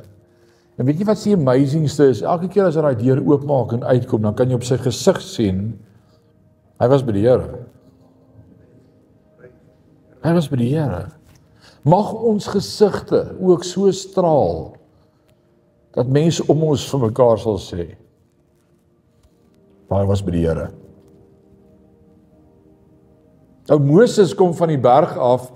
En 0.79 0.87
weet 0.87 1.03
jy 1.03 1.07
wat 1.09 1.19
se 1.19 1.33
amazingste 1.35 2.07
is? 2.13 2.21
Elke 2.23 2.47
keer 2.53 2.69
as 2.69 2.79
hy 2.79 2.85
daai 2.87 3.01
deur 3.01 3.23
oopmaak 3.27 3.75
en 3.75 3.83
uitkom, 3.91 4.23
dan 4.23 4.37
kan 4.39 4.51
jy 4.51 4.61
op 4.61 4.67
sy 4.67 4.79
gesig 4.81 5.19
sien 5.27 5.65
hy 6.83 6.89
was 6.91 7.03
by 7.07 7.17
die 7.17 7.25
Here. 7.27 7.65
Hy 10.23 10.37
was 10.39 10.47
by 10.51 10.61
die 10.63 10.71
Here. 10.71 11.09
Mag 11.83 12.15
ons 12.15 12.47
gesigte 12.55 13.25
ook 13.43 13.67
so 13.67 13.91
straal 13.91 14.77
dat 15.95 16.09
mense 16.09 16.45
om 16.49 16.63
ons 16.73 16.85
vir 16.91 17.05
mekaar 17.07 17.39
sal 17.39 17.59
sê 17.61 17.93
baie 19.93 20.09
was 20.09 20.23
by 20.25 20.33
die 20.33 20.47
Here. 20.47 20.71
Ou 23.71 23.79
Moses 23.79 24.33
kom 24.35 24.55
van 24.57 24.73
die 24.73 24.81
berg 24.81 25.13
af 25.21 25.51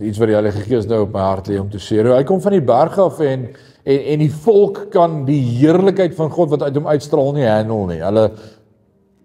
iets 0.00 0.20
wat 0.20 0.30
die 0.30 0.36
Heilige 0.36 0.62
Gees 0.64 0.86
nou 0.88 1.02
op 1.04 1.12
my 1.12 1.24
hart 1.24 1.50
lê 1.50 1.58
om 1.60 1.68
te 1.72 1.80
sê. 1.82 2.00
Hy 2.04 2.22
kom 2.28 2.40
van 2.40 2.56
die 2.56 2.64
berg 2.64 2.96
af 3.00 3.20
en 3.24 3.50
en 3.80 4.00
en 4.12 4.20
die 4.20 4.32
volk 4.44 4.90
kan 4.92 5.22
die 5.24 5.40
heerlikheid 5.56 6.14
van 6.14 6.28
God 6.30 6.50
wat 6.52 6.62
uit 6.66 6.76
hom 6.76 6.88
uitstraal 6.88 7.32
nie 7.36 7.46
handle 7.48 7.86
nie. 7.88 8.00
Hulle 8.04 8.26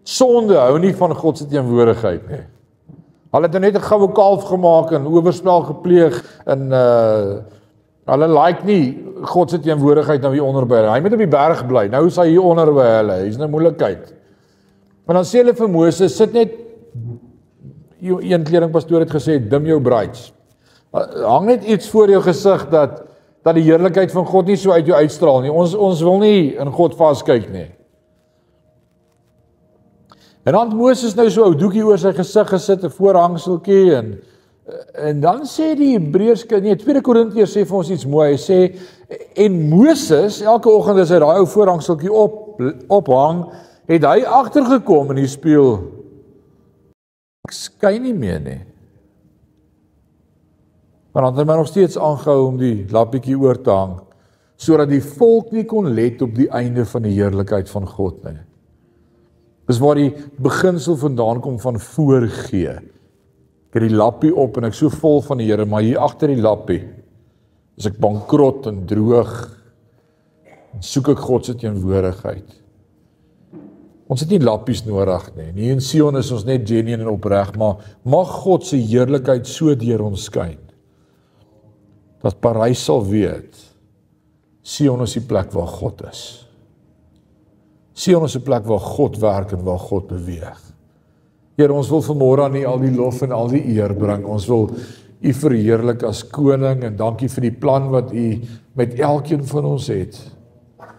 sonde 0.07 0.55
hou 0.55 0.77
nie 0.79 0.93
van 0.95 1.15
God 1.15 1.37
se 1.37 1.47
teenwoordigheid 1.51 2.29
nie. 2.31 2.43
Hulle 3.35 3.49
het 3.51 3.59
net 3.59 3.75
'n 3.75 3.87
goue 3.89 4.11
kalf 4.15 4.47
gemaak 4.47 4.91
en 4.91 5.07
oorspel 5.07 5.61
gepleeg 5.71 6.23
in 6.47 6.71
uh 6.71 7.43
Hulle 8.05 8.27
like 8.29 8.65
nie 8.65 8.83
God 9.25 9.49
se 9.49 9.59
teenwoordigheid 9.59 10.21
nou 10.21 10.31
hier 10.35 10.45
onder 10.45 10.67
by 10.69 10.81
hulle. 10.81 10.91
Hy 10.93 11.01
moet 11.01 11.15
op 11.17 11.23
die 11.23 11.31
berg 11.31 11.63
bly. 11.65 11.87
Nou 11.89 12.05
is 12.09 12.19
hy 12.21 12.27
hier 12.29 12.45
onder 12.45 12.69
by 12.73 12.85
hulle. 12.99 13.17
'n 13.25 13.39
nou 13.39 13.49
moeilikheid. 13.49 14.13
Maar 15.05 15.15
dan 15.15 15.25
sê 15.25 15.41
hulle 15.41 15.53
vir 15.53 15.69
Moses, 15.69 16.15
sit 16.15 16.33
net 16.33 16.53
een 18.01 18.43
kledingpastoor 18.43 18.99
het 18.99 19.09
gesê, 19.09 19.39
dim 19.49 19.65
jou 19.65 19.81
braids. 19.81 20.33
Hang 21.25 21.45
net 21.45 21.63
iets 21.63 21.89
voor 21.89 22.09
jou 22.09 22.21
gesig 22.21 22.69
dat 22.69 23.01
dat 23.45 23.55
die 23.55 23.63
heerlikheid 23.63 24.11
van 24.11 24.25
God 24.25 24.47
nie 24.49 24.57
so 24.57 24.71
uit 24.71 24.87
jou 24.87 24.97
uitstraal 24.97 25.41
nie. 25.41 25.51
Ons 25.51 25.75
ons 25.75 26.01
wil 26.01 26.17
nie 26.17 26.55
in 26.57 26.71
God 26.71 26.95
vaskyk 26.97 27.51
nie. 27.53 27.67
En 30.45 30.53
dan 30.53 30.73
Moses 30.77 31.13
nou 31.15 31.29
so 31.29 31.45
'n 31.45 31.57
doekie 31.57 31.85
oor 31.85 31.97
sy 31.97 32.13
gesig 32.13 32.49
gesit, 32.49 32.83
'n 32.83 32.89
voorhangseltjie 32.89 33.95
en 33.95 34.21
En 34.97 35.19
dan 35.21 35.43
sê 35.45 35.75
die 35.77 35.91
Hebreërs 35.93 36.47
nee 36.63 36.77
2 36.81 37.01
Korintiërs 37.05 37.53
sê 37.53 37.65
vir 37.69 37.77
ons 37.77 37.89
iets 37.93 38.05
mooi. 38.09 38.31
Hy 38.33 38.39
sê 38.41 38.59
en 39.45 39.59
Moses 39.69 40.39
elke 40.41 40.71
oggend 40.71 41.03
as 41.03 41.11
hy 41.13 41.19
daai 41.21 41.41
ou 41.43 41.49
voorhangseltjie 41.49 42.09
op 42.09 42.61
ophang, 42.89 43.43
het 43.91 44.07
hy 44.07 44.23
agtergekom 44.25 45.11
in 45.13 45.21
die 45.21 45.29
spieël. 45.29 45.75
Ek 47.45 47.53
skyn 47.53 48.07
nie 48.07 48.15
meer 48.17 48.41
nie. 48.41 48.61
Maar 51.13 51.27
dan 51.27 51.37
het 51.37 51.45
hy 51.45 51.59
nog 51.59 51.69
steeds 51.69 51.99
aangehou 52.01 52.47
om 52.47 52.57
die 52.59 52.87
lappietjie 52.91 53.37
oor 53.39 53.61
te 53.61 53.71
hang 53.71 54.01
sodat 54.55 54.87
die 54.87 55.01
volk 55.03 55.49
nie 55.51 55.65
kon 55.67 55.89
let 55.91 56.21
op 56.23 56.31
die 56.31 56.47
einde 56.55 56.85
van 56.87 57.03
die 57.03 57.11
heerlikheid 57.17 57.67
van 57.67 57.83
God 57.91 58.21
nie. 58.23 58.37
Dis 59.67 59.81
waar 59.83 59.99
die 59.99 60.13
beginsel 60.39 60.95
vandaan 60.95 61.41
kom 61.43 61.57
van 61.59 61.75
voorgee 61.75 62.77
het 63.75 63.83
die 63.83 63.95
lappie 63.95 64.31
op 64.35 64.57
en 64.57 64.69
ek 64.69 64.77
so 64.77 64.91
vol 64.93 65.21
van 65.25 65.41
die 65.41 65.49
Here, 65.49 65.65
maar 65.67 65.83
hier 65.83 65.99
agter 66.03 66.31
die 66.31 66.41
lappie 66.41 66.81
is 67.75 67.89
ek 67.89 67.97
bankrot 67.99 68.69
en 68.71 68.85
droog. 68.87 69.33
En 70.75 70.83
soek 70.83 71.11
ek 71.15 71.23
God 71.27 71.47
se 71.47 71.55
teenwoordigheid. 71.59 72.61
Ons 74.11 74.21
het 74.21 74.31
nie 74.31 74.41
lappies 74.43 74.83
nodig 74.85 75.27
nie. 75.35 75.49
Nie 75.55 75.71
in 75.73 75.81
Sion 75.81 76.19
is 76.19 76.29
ons 76.31 76.45
net 76.45 76.67
genuine 76.69 77.07
en 77.07 77.11
opreg, 77.15 77.55
maar 77.57 77.81
mag 78.05 78.31
God 78.45 78.67
se 78.67 78.77
heerlikheid 78.77 79.49
so 79.49 79.73
deur 79.75 80.05
ons 80.05 80.27
skyn. 80.29 80.59
Dat 82.23 82.39
Parys 82.41 82.83
sal 82.85 83.03
weet 83.05 83.57
Sion 84.65 85.03
is 85.05 85.13
die 85.13 85.25
plek 85.25 85.51
waar 85.53 85.69
God 85.69 86.01
is. 86.09 86.21
Sion 87.95 88.25
is 88.25 88.35
'n 88.35 88.43
plek 88.43 88.65
waar 88.65 88.79
God 88.79 89.17
werk 89.17 89.51
en 89.51 89.63
waar 89.63 89.79
God 89.79 90.07
beweeg. 90.07 90.74
Here, 91.55 91.71
ons 91.71 91.87
wil 91.87 92.03
vanmôre 92.03 92.43
aan 92.43 92.57
U 92.59 92.61
al 92.67 92.81
die 92.83 92.91
lof 92.91 93.21
en 93.23 93.31
al 93.31 93.47
die 93.53 93.61
eer 93.77 93.93
bring. 93.95 94.25
Ons 94.27 94.47
wil 94.51 94.67
U 95.25 95.31
verheerlik 95.39 96.03
as 96.03 96.25
koning 96.27 96.83
en 96.83 96.97
dankie 96.99 97.29
vir 97.31 97.47
die 97.47 97.55
plan 97.55 97.87
wat 97.93 98.11
U 98.11 98.25
met 98.75 98.97
elkeen 98.99 99.45
van 99.47 99.69
ons 99.69 99.87
het. 99.87 100.17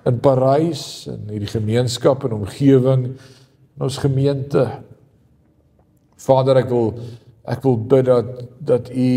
In 0.08 0.16
Parys 0.24 1.06
en 1.12 1.26
hierdie 1.28 1.50
gemeenskap 1.52 2.24
en 2.24 2.38
omgewing 2.38 3.04
in 3.12 3.84
ons 3.84 3.98
gemeente. 4.00 4.64
Vader, 6.24 6.62
ek 6.64 6.72
wil 6.72 6.88
ek 7.46 7.60
wil 7.62 7.76
bid 7.92 8.08
dat 8.08 8.30
dat 8.72 8.88
U 8.88 9.10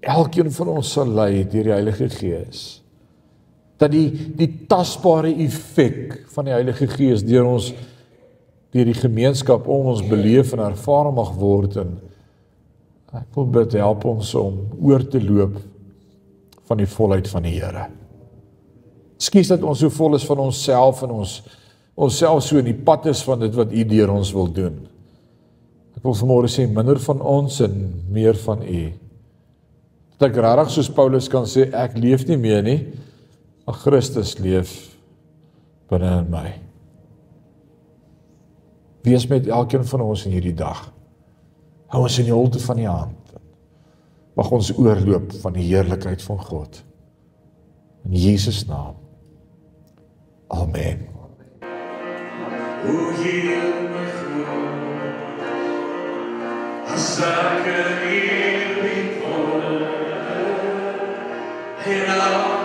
elkeen 0.00 0.52
van 0.52 0.74
ons 0.76 0.92
sal 0.98 1.08
lei 1.16 1.46
deur 1.48 1.70
die 1.70 1.74
Heilige 1.78 2.10
Gees. 2.12 2.66
Dat 3.80 3.96
die 3.96 4.10
die 4.36 4.50
tasbare 4.68 5.32
effek 5.46 6.26
van 6.36 6.50
die 6.50 6.54
Heilige 6.58 6.90
Gees 6.92 7.24
deur 7.24 7.48
ons 7.48 7.72
deur 8.70 8.86
die 8.86 8.96
gemeenskap 8.96 9.66
om 9.66 9.90
ons 9.92 10.04
beleef 10.06 10.54
en 10.54 10.62
ervaar 10.68 11.10
mag 11.14 11.32
word 11.38 11.78
en 11.82 11.96
ek 13.18 13.26
wil 13.34 13.48
bid 13.56 13.74
help 13.80 14.06
ons 14.06 14.28
om 14.38 14.60
oor 14.78 15.02
te 15.02 15.18
loop 15.22 15.56
van 16.70 16.78
die 16.78 16.90
volheid 16.90 17.26
van 17.26 17.46
die 17.48 17.56
Here. 17.56 17.88
Skus 19.20 19.50
dat 19.50 19.64
ons 19.66 19.82
so 19.82 19.90
vol 19.92 20.14
is 20.16 20.26
van 20.28 20.44
onsself 20.46 21.02
en 21.02 21.16
ons 21.18 21.40
onsself 22.00 22.44
so 22.46 22.60
in 22.62 22.70
die 22.70 22.78
pad 22.86 23.10
is 23.10 23.24
van 23.26 23.42
dit 23.42 23.58
wat 23.58 23.74
U 23.74 23.84
deur 23.90 24.14
ons 24.14 24.30
wil 24.36 24.48
doen. 24.54 24.78
Ek 25.98 26.06
wil 26.06 26.16
vanmôre 26.16 26.48
sê 26.48 26.68
minder 26.70 27.02
van 27.02 27.20
ons 27.20 27.58
en 27.66 27.76
meer 28.14 28.38
van 28.46 28.62
U. 28.62 28.86
Dat 30.20 30.30
ek 30.30 30.40
regtig 30.46 30.74
soos 30.76 30.94
Paulus 30.94 31.28
kan 31.32 31.50
sê 31.50 31.66
ek 31.74 31.98
leef 31.98 32.24
nie 32.30 32.38
meer 32.40 32.62
nie, 32.64 32.80
maar 33.66 33.82
Christus 33.82 34.38
leef 34.38 34.78
binne 35.90 36.20
in 36.22 36.30
my. 36.30 36.69
Wees 39.02 39.26
met 39.26 39.46
elkeen 39.46 39.84
van 39.84 40.00
ons 40.00 40.24
in 40.24 40.34
hierdie 40.36 40.54
dag. 40.54 40.92
Hou 41.90 42.02
ons 42.02 42.18
in 42.18 42.28
die 42.28 42.34
holte 42.34 42.60
van 42.60 42.76
die 42.76 42.88
hand. 42.88 43.16
Mag 44.36 44.50
ons 44.50 44.72
oorloop 44.76 45.32
van 45.42 45.56
die 45.56 45.66
heerlikheid 45.66 46.22
van 46.22 46.38
God. 46.44 46.82
In 48.04 48.14
Jesus 48.16 48.66
naam. 48.66 48.94
Amen. 50.48 51.08
O 52.80 53.10
Heer, 53.20 53.68
as 56.90 57.10
ek 57.20 57.68
in 57.70 57.92
U 58.06 58.22
bid, 58.80 59.10
en 61.90 62.08
al 62.20 62.59